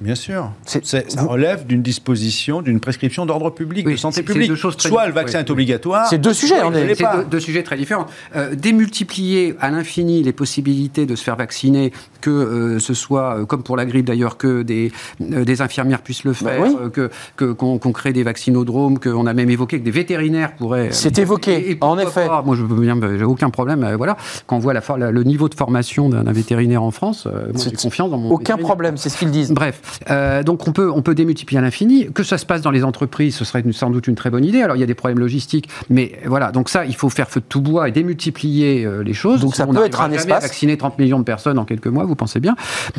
[0.00, 0.50] Bien sûr.
[0.64, 4.48] Ça vous- relève d'une disposition, d'une prescription d'ordre public, Oui, de santé publique.
[4.48, 6.06] deux choses très Soit le vaccin Oui, est obligatoire.
[6.08, 7.16] C'est deux sujets, hein, C'est pas.
[7.18, 8.06] deux, deux sujets très différents.
[8.36, 13.44] Euh, démultiplier à l'infini les possibilités de se faire vacciner, que euh, ce soit, euh,
[13.44, 16.76] comme pour la grippe d'ailleurs, que des, euh, des infirmières puissent le faire, oui.
[16.80, 20.54] euh, que que- qu'on qu'on crée des vaccinodromes, qu'on a même évoqué que des vétérinaires
[20.56, 20.88] pourraient.
[20.92, 22.26] C'est évoqué, en effet.
[22.26, 23.86] pas, moi, je veux bien, j'ai aucun problème.
[23.96, 24.16] voilà,
[24.46, 27.26] quand on voit la, for- la- le niveau de formation d'un d'un vétérinaire en France,
[27.26, 28.30] moi, j'ai confiance dans mon.
[28.30, 29.52] Aucun problème, c'est ce qu'ils disent.
[29.52, 30.00] Bref,
[30.44, 32.08] donc on peut, on peut démultiplier à l'infini.
[32.12, 34.62] Que ça se passe dans les entreprises, ce serait sans doute une très bonne idée.
[34.62, 37.40] Alors il y a des problèmes logistiques, mais voilà, donc ça, il faut faire feu
[37.40, 39.40] de tout bois et démultiplier les choses.
[39.40, 40.42] Donc ça Sinon, peut on être un espace.
[40.42, 42.56] vacciner 30 millions de personnes en quelques mois, vous pensez bien.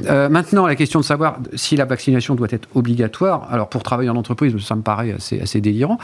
[0.08, 3.48] Euh, maintenant, la question de savoir si la vaccination doit être obligatoire.
[3.52, 5.98] Alors pour travailler en entreprise, ça me paraît assez, assez délirant.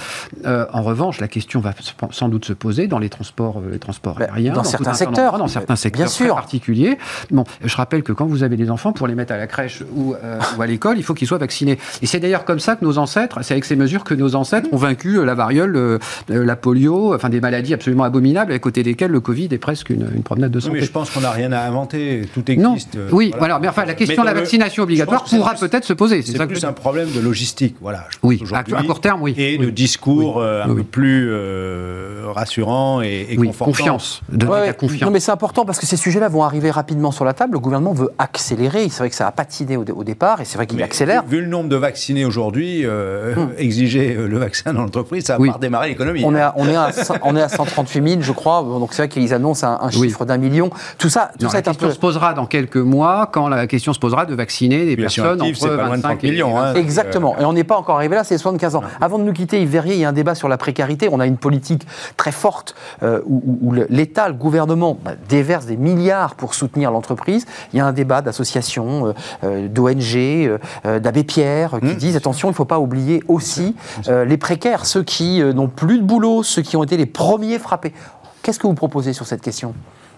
[0.46, 1.74] Euh, en revanche, la question va
[2.12, 5.16] sans doute se poser dans les transports, euh, les transports Ben, aériens, dans certains secteurs.
[5.32, 6.26] d'endroits, dans certains Bien secteurs sûr.
[6.28, 6.98] très particuliers.
[7.32, 9.84] Bon, je rappelle que quand vous avez des enfants, pour les mettre à la crèche
[9.96, 11.78] ou euh, ou à l'école, il faut qu'ils soient vaccinés.
[12.02, 14.68] Et c'est d'ailleurs comme ça que nos ancêtres, c'est avec ces mesures que nos ancêtres
[14.72, 16.00] ont vaincu la variole,
[16.30, 20.10] la polio, enfin des maladies absolument abominables, à côté desquelles le Covid est presque une,
[20.16, 20.78] une promenade de Oui, santé.
[20.80, 22.22] mais je pense qu'on n'a rien à inventer.
[22.34, 22.95] Tout non, existe.
[22.96, 23.38] Euh, oui, voilà.
[23.40, 23.60] voilà.
[23.60, 26.22] Mais enfin, la question de la vaccination obligatoire que pourra peut-être se poser.
[26.22, 28.06] C'est que plus je- un problème de logistique, voilà.
[28.24, 29.34] Oui, à, court terme, oui.
[29.38, 29.66] Et Oui.
[29.66, 30.44] de discours Oui.
[30.46, 33.72] euh, un Oui, peu plus euh, rassurant et, et Oui, confortant.
[33.72, 34.22] confiance.
[34.30, 34.74] Donner Ouais, la ouais.
[34.74, 35.02] confiance.
[35.02, 37.54] Non, mais c'est important parce que ces sujets-là vont arriver rapidement sur la table.
[37.54, 38.90] Le gouvernement veut accélérer.
[38.90, 41.24] C'est vrai que ça a patiné au, dé- au départ et c'est vrai qu'il accélère.
[41.28, 45.38] Vu, vu le nombre de vaccinés aujourd'hui, euh, exiger euh, le vaccin dans l'entreprise, ça
[45.38, 46.24] va redémarrer l'économie.
[46.26, 46.48] On est, hein.
[46.48, 48.62] à, on, est à, cin- on est à 138 000, je crois.
[48.64, 50.70] Donc c'est vrai qu'ils annoncent un, chiffre d'un million.
[50.98, 51.92] Tout ça, tout Non, ça est un peu.
[51.92, 55.42] se posera dans quelques mois quand la question se posera de vacciner des Population personnes
[55.42, 56.74] active, entre pas loin de 25 30 millions, et hein.
[56.76, 57.38] Exactement.
[57.40, 58.84] Et on n'est pas encore arrivé là, c'est 75 ans.
[59.02, 61.10] Avant de nous quitter, Yves Verrier, il y a un débat sur la précarité.
[61.12, 61.86] On a une politique
[62.18, 67.46] très forte euh, où, l'État, le gouvernement, bah, déverse des milliards pour soutenir l'entreprise.
[67.74, 69.14] Il y a un débat d'associations, euh,
[69.44, 73.24] euh, d'ONG, euh, euh, d'abbé Pierre, euh, qui disent attention, il ne faut pas oublier
[73.28, 73.76] aussi
[74.08, 77.06] euh, les précaires, ceux qui euh, n'ont plus de boulot, ceux qui ont été les
[77.06, 77.94] premiers frappés.
[78.42, 79.74] Qu'est-ce que vous proposez sur cette question?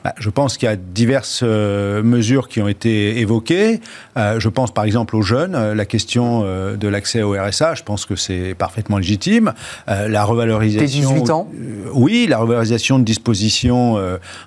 [0.07, 3.81] Bah, Je pense qu'il y a diverses euh, mesures qui ont été évoquées.
[4.15, 6.45] Euh, je pense par exemple aux jeunes, euh, la question
[6.77, 9.53] de l'accès au RSA, je pense que c'est parfaitement légitime.
[9.87, 11.09] La revalorisation.
[11.09, 11.49] Dès 18 ans?
[11.93, 13.97] Oui, la revalorisation de dispositions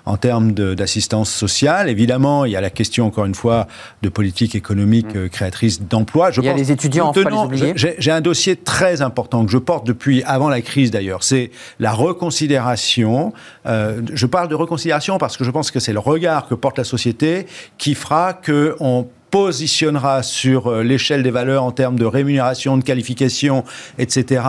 [0.05, 1.89] en termes d'assistance sociale.
[1.89, 3.67] Évidemment, il y a la question, encore une fois,
[4.01, 6.31] de politique économique euh, créatrice d'emploi.
[6.31, 9.51] Je Il y a les étudiants, faut pas les j'ai- un dossier très important que
[9.51, 11.23] je porte depuis avant la crise d'ailleurs.
[11.23, 13.33] C'est la reconsidération.
[13.65, 16.83] je parle de reconsidération parce que je pense que c'est le regard que porte la
[16.83, 17.47] société
[17.77, 22.83] qui fera que on positionnera sur euh, l'échelle des valeurs en termes de rémunération, de
[22.83, 23.63] qualification,
[23.97, 24.43] etc.,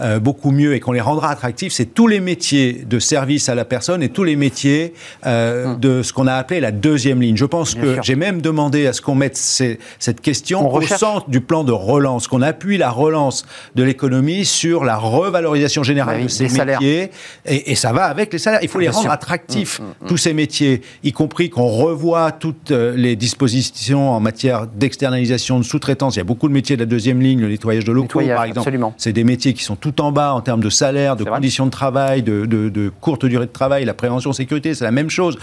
[0.00, 3.54] euh, beaucoup mieux et qu'on les rendra attractifs, c'est tous les métiers de service à
[3.54, 4.92] la personne et tous les métiers
[5.26, 7.36] euh, de ce qu'on a appelé la deuxième ligne.
[7.36, 7.80] Je pense Hum.
[7.82, 11.30] Bien que j'ai même demandé à ce qu'on mette ces- cette question On au centre
[11.30, 16.20] du plan de relance, qu'on appuie la relance de l'économie sur la revalorisation générale Bah
[16.20, 16.48] oui, de ces
[16.80, 17.10] métiers.
[17.46, 18.60] Et, et ça va avec les salaires.
[18.62, 19.10] Il faut les rendre sûr.
[19.10, 24.66] Hum, attractifs, tous ces métiers, y compris qu'on revoie toutes euh, les dispositions en matière
[24.66, 26.16] d'externalisation, de sous-traitance.
[26.16, 28.36] Il y a beaucoup de métiers de la deuxième ligne, le nettoyage de locaux, Nettoyage,
[28.36, 28.64] par exemple.
[28.96, 31.34] C'est des métiers qui sont tout en bas en termes de salaire, de vrai.
[31.34, 34.90] conditions de travail, de, de- de courte durée de travail, la prévention sécurité, c'est la
[34.90, 35.38] même chose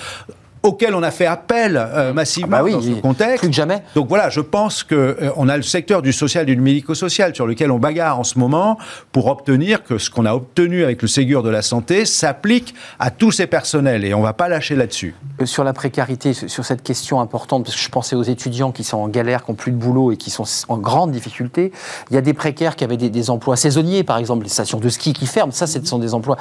[0.63, 3.39] auquel on a fait appel euh, massivement Ah bah oui, dans ce contexte.
[3.39, 3.81] plus que jamais.
[3.95, 7.33] Donc voilà, je pense que euh, on a le secteur du social et du médico-social
[7.35, 8.77] sur lequel on bagarre en ce moment
[9.11, 13.09] pour obtenir que ce qu'on a obtenu avec le Ségur de la santé s'applique à
[13.11, 15.15] tous ces personnels et on va pas lâcher là-dessus.
[15.41, 18.83] Euh, sur la précarité, sur cette question importante, parce que je pensais aux étudiants qui
[18.83, 21.71] sont en galère, qui n'ont plus de boulot et qui sont en grande difficulté.
[22.09, 24.79] Il y a des précaires qui avaient des, des emplois saisonniers, par exemple les stations
[24.79, 25.51] de ski qui ferment.
[25.51, 26.37] Ça, ce sont des emplois.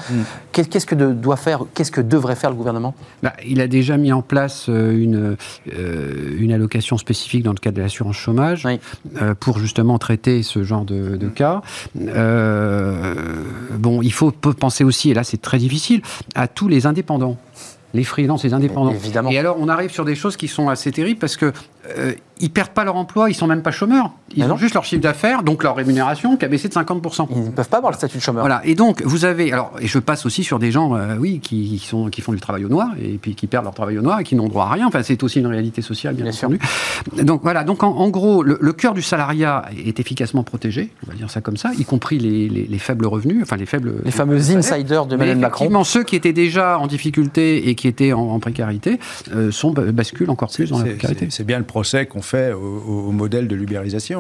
[0.53, 2.95] Qu'est- Qu'est-ce que de- doit faire, qu'est-ce que devrait faire le gouvernement?
[3.23, 5.37] Bah, il a déjà mis en place euh, une,
[5.73, 8.79] euh, une allocation spécifique dans le cadre de l'assurance chômage Oui.
[9.21, 11.63] euh, pour justement traiter ce genre de, de cas.
[11.95, 16.03] Bon, il faut penser aussi, et là c'est très difficile,
[16.35, 17.37] à tous les indépendants.
[17.93, 18.93] Les freelances, les indépendants.
[18.93, 19.31] Évidemment.
[19.31, 21.53] Et alors, on arrive sur des choses qui sont assez terribles parce que
[21.99, 24.11] euh, ils perdent pas leur emploi, ils sont même pas chômeurs.
[24.35, 24.57] Ils Mais ont non.
[24.57, 27.27] juste leur chiffre d'affaires, donc leur rémunération qui a baissé de 50%.
[27.35, 28.43] Ils ne peuvent pas avoir le statut de chômeur.
[28.43, 28.61] Voilà.
[28.65, 29.53] Et donc, vous avez.
[29.53, 32.33] Alors, et je passe aussi sur des gens, euh, oui, qui, qui sont, qui font
[32.33, 34.49] du travail au noir et puis qui perdent leur travail au noir et qui n'ont
[34.49, 34.87] droit à rien.
[34.87, 36.49] Enfin, c'est aussi une réalité sociale, bien, Bien sûr.
[36.49, 36.61] entendu.
[37.25, 37.65] Donc, voilà.
[37.65, 41.31] Donc, en, en gros, le, le cœur du salariat est efficacement protégé, on va dire
[41.31, 43.95] ça comme ça, y compris les, les- les faibles revenus, enfin, les faibles.
[44.05, 44.59] Les fameux salaires.
[44.59, 45.65] insiders de Emmanuel Macron.
[45.65, 49.01] effectivement, ceux qui étaient déjà en difficulté et qui étaient en, en précarité
[49.35, 51.27] euh, sont, basculent encore plus dans la précarité.
[51.31, 53.57] C'est c'est bien le procès qu'on fait au, modèle de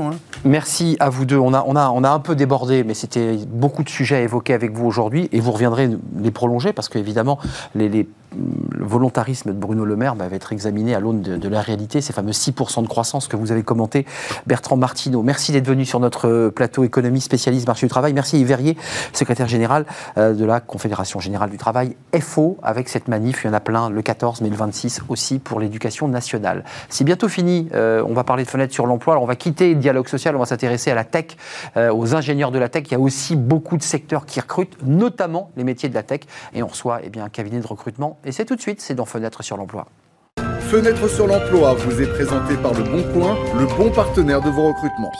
[0.02, 0.16] hein.
[0.44, 1.38] Merci à vous deux.
[1.38, 5.28] On a un peu débordé, mais c'était beaucoup de sujets à évoquer avec vous aujourd'hui
[5.32, 5.90] et vous reviendrez
[6.20, 7.38] les prolonger parce qu'évidemment,
[7.74, 11.49] les, les- le volontarisme de Bruno Le Maire bah, va être examiné à l'aune de,
[11.49, 14.07] la réalité, ces fameux 6% de croissance que vous avez commenté.
[14.47, 18.12] Bertrand Martineau, merci d'être venu sur notre euh, plateau économie spécialiste marché du travail.
[18.12, 18.76] Merci Yves Verrier,
[19.12, 19.85] secrétaire général
[20.16, 23.43] euh, de la Confédération Générale du Travail, FO, avec cette manif.
[23.45, 26.64] Il y en a plein le 14, mais le 26 aussi pour l'éducation nationale.
[26.89, 27.68] C'est bientôt fini.
[27.74, 29.14] Euh, on va parler de fenêtres sur l'emploi.
[29.14, 30.37] Alors, on va quitter le dialogue social.
[30.37, 31.37] On va s'intéresser à la tech,
[31.76, 32.85] aux ingénieurs de la tech.
[32.87, 36.20] Il y a aussi beaucoup de secteurs qui recrutent, notamment les métiers de la tech.
[36.55, 38.20] Et on reçoit eh bien, un cabinet de recrutement.
[38.25, 39.87] Et c'est tout de suite, c'est dans Fenêtre sur l'emploi.
[40.61, 44.68] Fenêtre sur l'emploi vous est présenté par Le Bon Coin, le bon partenaire de vos
[44.68, 45.12] recrutements.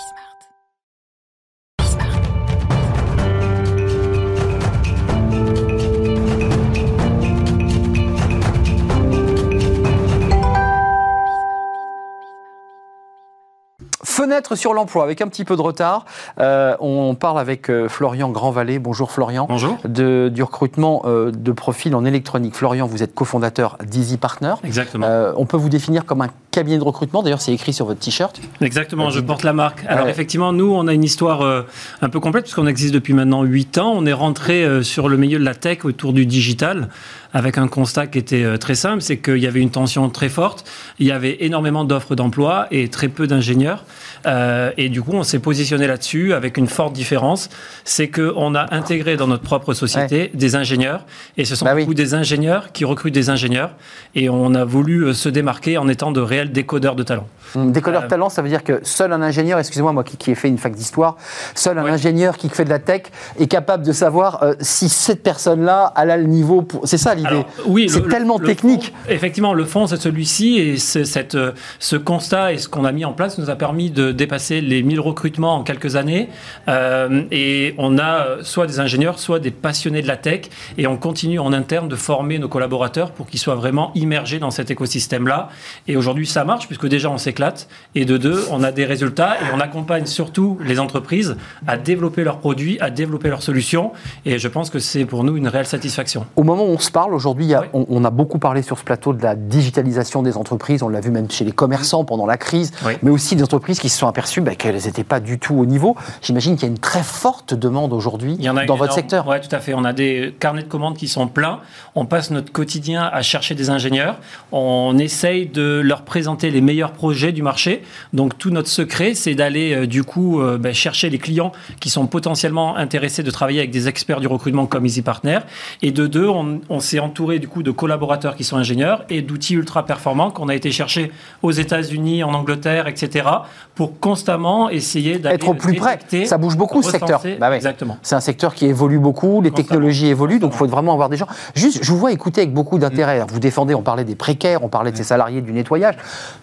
[14.21, 16.05] Fenêtre sur l'emploi, avec un petit peu de retard.
[16.41, 18.79] Euh, on parle avec euh, Florian Grandvalet.
[18.79, 19.47] Bonjour Florian.
[19.49, 19.79] Bonjour.
[19.89, 22.55] De, du recrutement euh, de profils en électronique.
[22.55, 24.53] Florian, vous êtes cofondateur d'Easy Partner.
[24.63, 25.07] Exactement.
[25.09, 27.23] Euh, on peut vous définir comme un cabinet de recrutement.
[27.23, 28.39] D'ailleurs, c'est écrit sur votre t-shirt.
[28.61, 29.87] Exactement, je porte la marque.
[29.89, 30.11] Alors Ouais.
[30.11, 31.63] effectivement, nous, on a une histoire euh,
[32.03, 33.95] un peu complète, puisqu'on existe depuis maintenant 8 ans.
[33.97, 36.91] On est rentré sur le milieu de la tech autour du digital,
[37.33, 40.29] avec un constat qui était euh, très simple, c'est qu'il y avait une tension très
[40.29, 40.65] forte,
[40.99, 43.85] il y avait énormément d'offres d'emploi et très peu d'ingénieurs.
[44.27, 47.49] Euh, et du coup, on s'est positionné là-dessus avec une forte différence,
[47.85, 51.05] c'est qu'on a intégré dans notre propre société des ingénieurs,
[51.37, 51.83] et ce sont Bah oui.
[51.83, 53.71] beaucoup des ingénieurs qui recrutent des ingénieurs,
[54.15, 57.27] et on a voulu euh, se démarquer en étant de réels décodeurs de talent.
[57.55, 60.31] Hum, Décodeur Euh, talent, ça veut dire que seul un ingénieur, excusez-moi, moi qui, qui
[60.31, 61.17] ai fait une fac d'histoire,
[61.55, 61.91] seul un Ouais.
[61.91, 63.03] ingénieur qui fait de la tech
[63.39, 66.87] est capable de savoir euh, si cette personne-là a le niveau pour.
[66.87, 68.87] C'est ça Alors, oui, c'est le- tellement le technique.
[68.87, 70.57] fond- effectivement, le fond, c'est celui-ci.
[70.59, 73.57] Et c'est- cette, euh, ce constat et ce qu'on a mis en place nous a
[73.57, 76.29] permis de dépasser les 1000 recrutements en quelques années.
[76.69, 80.43] Euh, et on a euh, soit des ingénieurs, soit des passionnés de la tech.
[80.79, 84.51] Et on continue en interne de former nos collaborateurs pour qu'ils soient vraiment immergés dans
[84.51, 85.49] cet écosystème-là.
[85.89, 87.69] Et aujourd'hui, ça marche, puisque déjà, on s'éclate.
[87.95, 89.35] Et de deux, on a des résultats.
[89.41, 93.93] Et on accompagne surtout les entreprises à développer leurs produits, à développer leurs solutions.
[94.25, 96.27] Et je pense que c'est pour nous une réelle satisfaction.
[96.37, 97.67] Au moment où on se parle, aujourd'hui, Oui.
[97.73, 100.83] on, on a beaucoup parlé sur ce plateau de la digitalisation des entreprises.
[100.83, 102.93] On l'a vu même chez les commerçants pendant la crise, Oui.
[103.03, 105.67] mais aussi des entreprises qui se sont aperçues bah, qu'elles n'étaient pas du tout au
[105.67, 105.97] niveau.
[106.23, 108.91] J'imagine qu'il y a une très forte demande aujourd'hui dans votre énorme.
[108.91, 109.27] secteur.
[109.29, 109.75] Oui, tout à fait.
[109.75, 111.61] On a des carnets de commandes qui sont pleins.
[111.95, 114.19] On passe notre quotidien à chercher des ingénieurs.
[114.53, 117.83] On essaye de leur présenter les meilleurs projets du marché.
[118.13, 121.91] Donc, tout notre secret, c'est d'aller, euh, du coup, euh, ben, chercher les clients qui
[121.91, 125.39] sont potentiellement intéressés de travailler avec des experts du recrutement comme Easy Partner.
[125.83, 129.23] Et de deux, on, on s'est entouré, du coup, de collaborateurs qui sont ingénieurs et
[129.23, 131.11] d'outils ultra performants qu'on a été chercher
[131.43, 133.29] aux États-Unis, en Angleterre, etc.,
[133.75, 135.99] pour constamment essayer d'aller Être au plus près.
[136.27, 137.23] Ça bouge beaucoup ce secteur.
[137.39, 137.57] Bah ouais.
[137.57, 137.99] Exactement.
[138.03, 139.57] C'est un secteur qui évolue beaucoup, les Constamment.
[139.57, 141.27] technologies évoluent, donc il faut vraiment avoir des gens.
[141.55, 143.25] Juste, je vous vois écouter avec beaucoup d'intérêt.
[143.29, 145.97] Vous défendez, on parlait des précaires, on parlait de ces salariés du nettoyage.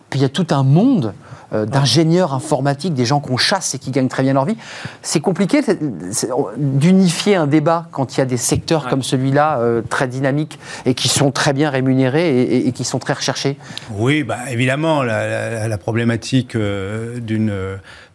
[0.09, 1.13] Puis il y a tout un monde
[1.53, 4.57] euh, d'ingénieurs informatiques, des gens qu'on chasse et qui gagnent très bien leur vie.
[5.01, 5.61] C'est compliqué
[6.57, 8.89] d'unifier un débat quand il y a des secteurs Ouais.
[8.89, 12.83] comme celui-là, euh, très dynamiques et qui sont très bien rémunérés et, et- et qui
[12.83, 13.57] sont très recherchés.
[13.91, 17.49] Oui, bah, évidemment, la, la- la problématique euh, d'une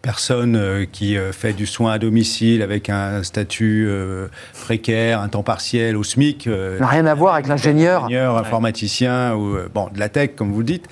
[0.02, 4.26] personne euh, qui euh, fait du soin à domicile avec un statut euh,
[4.60, 6.46] précaire, un temps partiel au SMIC.
[6.46, 8.04] n'a rien à voir avec l'ingénieur.
[8.04, 10.88] ingénieur, informaticien ou bon de la tech comme vous le dites.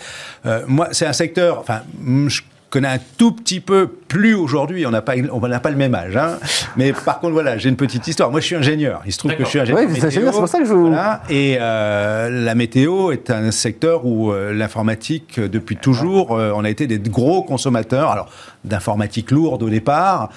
[0.47, 1.59] Euh, moi, c'est un secteur.
[1.59, 1.81] Enfin,
[2.29, 2.41] je
[2.71, 4.87] connais un tout petit peu plus aujourd'hui.
[4.87, 6.39] On n'a pas on n'a pas le même âge, hein.
[6.77, 8.31] Mais par contre, voilà, j'ai une petite histoire.
[8.31, 9.03] Moi, je suis ingénieur.
[9.07, 9.83] Il se trouve que je suis ingénieur.
[9.83, 11.23] Oui, vous êtes ingénieur, c'est pour ça que je vous- Voilà.
[11.29, 16.64] Et euh, la météo est un secteur où euh, l'informatique, euh, depuis toujours, euh, on
[16.64, 18.11] a été des gros consommateurs.
[18.11, 18.29] Alors
[18.62, 20.29] d'informatique lourde au départ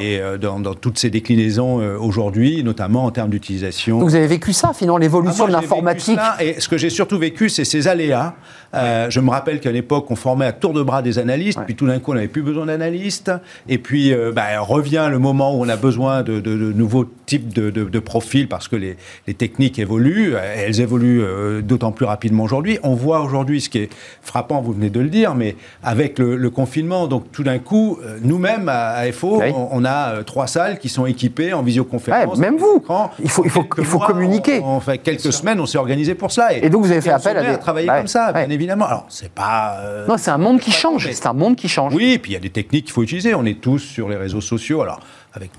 [0.00, 3.98] et dans, dans toutes ses déclinaisons aujourd'hui, notamment en termes d'utilisation.
[3.98, 6.18] Vous avez vécu ça, finalement, l'évolution Ah, de l'informatique.
[6.40, 8.34] Et ce que j'ai surtout vécu, c'est ces aléas.
[8.72, 11.86] Je me rappelle qu'à l'époque, on formait à tour de bras des analystes, puis tout
[11.86, 13.30] d'un coup, on n'avait plus besoin d'analystes.
[13.68, 17.06] Et puis, euh, bah, revient le moment où on a besoin de, de- de nouveaux
[17.26, 18.96] types de, profils parce que les,
[19.26, 20.34] les techniques évoluent.
[20.56, 22.78] Elles évoluent euh, d'autant plus rapidement aujourd'hui.
[22.82, 23.88] On voit aujourd'hui ce qui est
[24.22, 27.98] frappant, vous venez de le dire, mais avec le, le confinement, donc tout d'un coup,
[28.04, 29.46] euh, nous-mêmes à, FO, Oui.
[29.54, 32.36] on, on a euh, trois salles qui sont équipées en visioconférence.
[32.38, 32.82] Ouais, même vous.
[33.22, 34.60] Il faut- il faut- Quelques il faut mois, communiquer.
[34.60, 36.52] En, en fait, quelques semaines, on s'est organisé pour cela.
[36.52, 38.44] Et donc, vous avez fait on appel à des- à travailler Ouais, comme ça, ouais.
[38.46, 38.86] bien évidemment.
[38.86, 39.78] Alors, c'est pas.
[39.80, 41.08] euh, Non, c'est un monde qui change.
[41.12, 43.34] C'est un monde qui oui, et puis il y a des techniques qu'il faut utiliser.
[43.34, 44.82] On est tous sur les réseaux sociaux.
[44.82, 45.00] Alors,
[45.32, 45.50] avec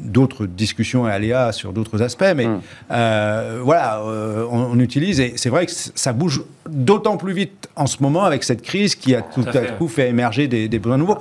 [0.00, 2.60] d'autres discussions et aléas sur d'autres aspects, mais Hmm.
[2.90, 5.20] euh, voilà, euh, on, on utilise.
[5.20, 8.94] Et c'est vrai que ça bouge d'autant plus vite en ce moment avec cette crise
[8.94, 11.18] qui a tout à à, fait, coup fait émerger des, des besoins nouveaux.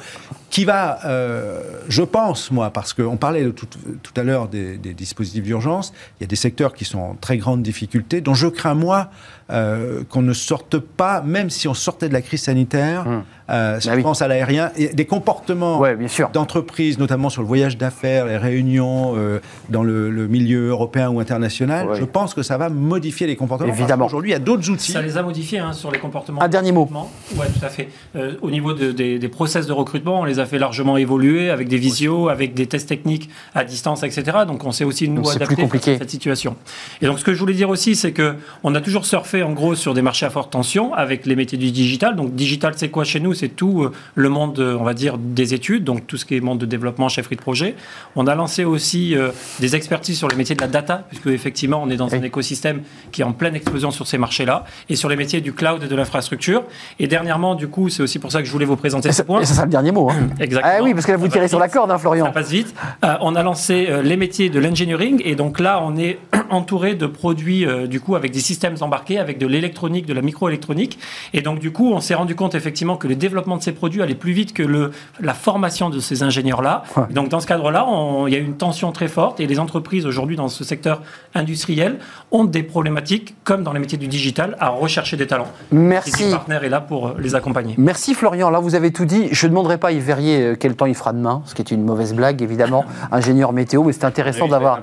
[0.51, 3.67] Qui va, euh, je pense, moi, parce qu'on parlait de tout,
[4.03, 7.15] tout à l'heure des, des dispositifs d'urgence, il y a des secteurs qui sont en
[7.15, 9.09] très grande difficulté, dont je crains, moi,
[9.49, 13.05] euh, qu'on ne sorte pas, même si on sortait de la crise sanitaire,
[13.49, 14.01] euh, si je oui.
[14.01, 15.97] pense à l'aérien, des comportements Ouais,
[16.33, 19.39] d'entreprises, notamment sur le voyage d'affaires, les réunions euh,
[19.69, 21.97] dans le, le milieu européen ou international, Ouais.
[21.99, 23.71] je pense que ça va modifier les comportements.
[23.73, 24.05] Évidemment.
[24.05, 24.91] qu'aujourd'hui, il y a d'autres outils.
[24.91, 26.41] Ça les a modifiés hein, sur les comportements.
[26.41, 26.89] Un dernier mot.
[27.35, 27.89] Oui, tout à fait.
[28.17, 31.49] Euh, au niveau de- des, des process de recrutement, on les a fait largement évoluer
[31.49, 34.39] avec des visios, avec des tests techniques à distance, etc.
[34.47, 35.95] Donc on s'est aussi nous Donc, compliqué.
[35.95, 36.55] à cette situation.
[37.01, 39.51] Et donc ce que je voulais dire aussi, c'est que on a toujours surfé en
[39.53, 42.15] gros sur des marchés à forte tension avec les métiers du digital.
[42.15, 43.33] Donc digital, c'est quoi chez nous?
[43.33, 46.35] C'est tout euh, le monde, euh, on va dire, des études, donc tout ce qui
[46.35, 47.75] est monde de développement, chefferie de projet.
[48.15, 49.29] On a lancé aussi euh,
[49.59, 52.81] des expertises sur les métiers de la data, puisque effectivement, on est dans un écosystème
[53.11, 55.87] qui est en pleine explosion sur ces marchés-là, et sur les métiers du cloud et
[55.87, 56.63] de l'infrastructure.
[56.99, 59.17] Et dernièrement, du coup, c'est aussi pour ça que je voulais vous présenter Et ce
[59.19, 59.41] ça, point.
[59.41, 60.09] et ça sera le dernier mot.
[60.09, 60.15] hein.
[60.39, 60.73] Exactement.
[60.79, 62.25] Ah oui, parce que là, vous tirez sur la corde, hein, Florian.
[62.25, 62.73] Ça passe vite.
[63.03, 66.19] Euh, on a lancé euh, les métiers de l'engineering et donc là, on est
[66.49, 70.21] entouré de produits euh, du coup avec des systèmes embarqués, avec de l'électronique, de la
[70.21, 70.99] microélectronique.
[71.33, 74.01] Et donc du coup, on s'est rendu compte effectivement que le développement de ces produits
[74.01, 76.83] allait plus vite que le, la formation de ces ingénieurs-là.
[76.95, 77.03] Ouais.
[77.11, 77.85] Donc dans ce cadre-là,
[78.27, 81.01] il y a une tension très forte et les entreprises aujourd'hui dans ce secteur
[81.35, 81.99] industriel
[82.31, 85.51] ont des problématiques, comme dans les métiers du digital, à rechercher des talents.
[85.71, 86.25] Merci.
[86.25, 87.75] Et partenaire est là pour les accompagner.
[87.77, 89.29] Merci Florian, là vous avez tout dit.
[89.31, 91.83] Je ne demanderai pas Yves Euh, quel temps il fera demain, ce qui est une
[91.83, 94.77] mauvaise blague évidemment, ingénieur météo, mais c'est intéressant d'avoir...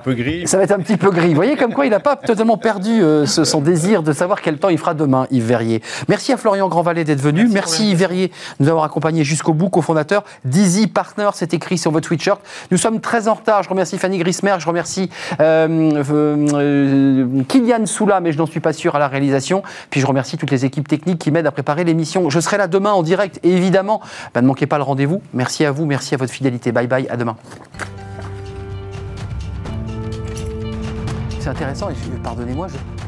[0.45, 1.29] Ça va être un petit peu gris.
[1.29, 4.41] Vous voyez comme quoi il n'a pas totalement perdu euh, ce- son désir de savoir
[4.41, 5.81] quel temps il fera demain, Yves Verrier.
[6.07, 7.43] Merci à Florian Grandvalet d'être venu.
[7.47, 8.27] Merci Merci, Yves Verrier
[8.59, 12.39] de nous avoir accompagnés jusqu'au bout, cofondateur d'Easy Partner, c'est écrit sur votre sweatshirt.
[12.71, 13.63] Nous sommes très en retard.
[13.63, 15.09] Je remercie Fanny Grismer, je remercie
[15.39, 19.61] euh, euh, euh, Kylian Soula, mais je n'en suis pas sûr à la réalisation.
[19.89, 22.29] Puis je remercie toutes les équipes techniques qui m'aident à préparer l'émission.
[22.29, 24.01] Je serai là demain en direct et évidemment,
[24.33, 25.21] bah, ne manquez pas le rendez-vous.
[25.33, 26.71] Merci à vous, merci à votre fidélité.
[26.71, 27.35] Bye bye, à demain.
[31.39, 31.89] C'est intéressant,
[32.23, 32.98] pardonnez-moi, je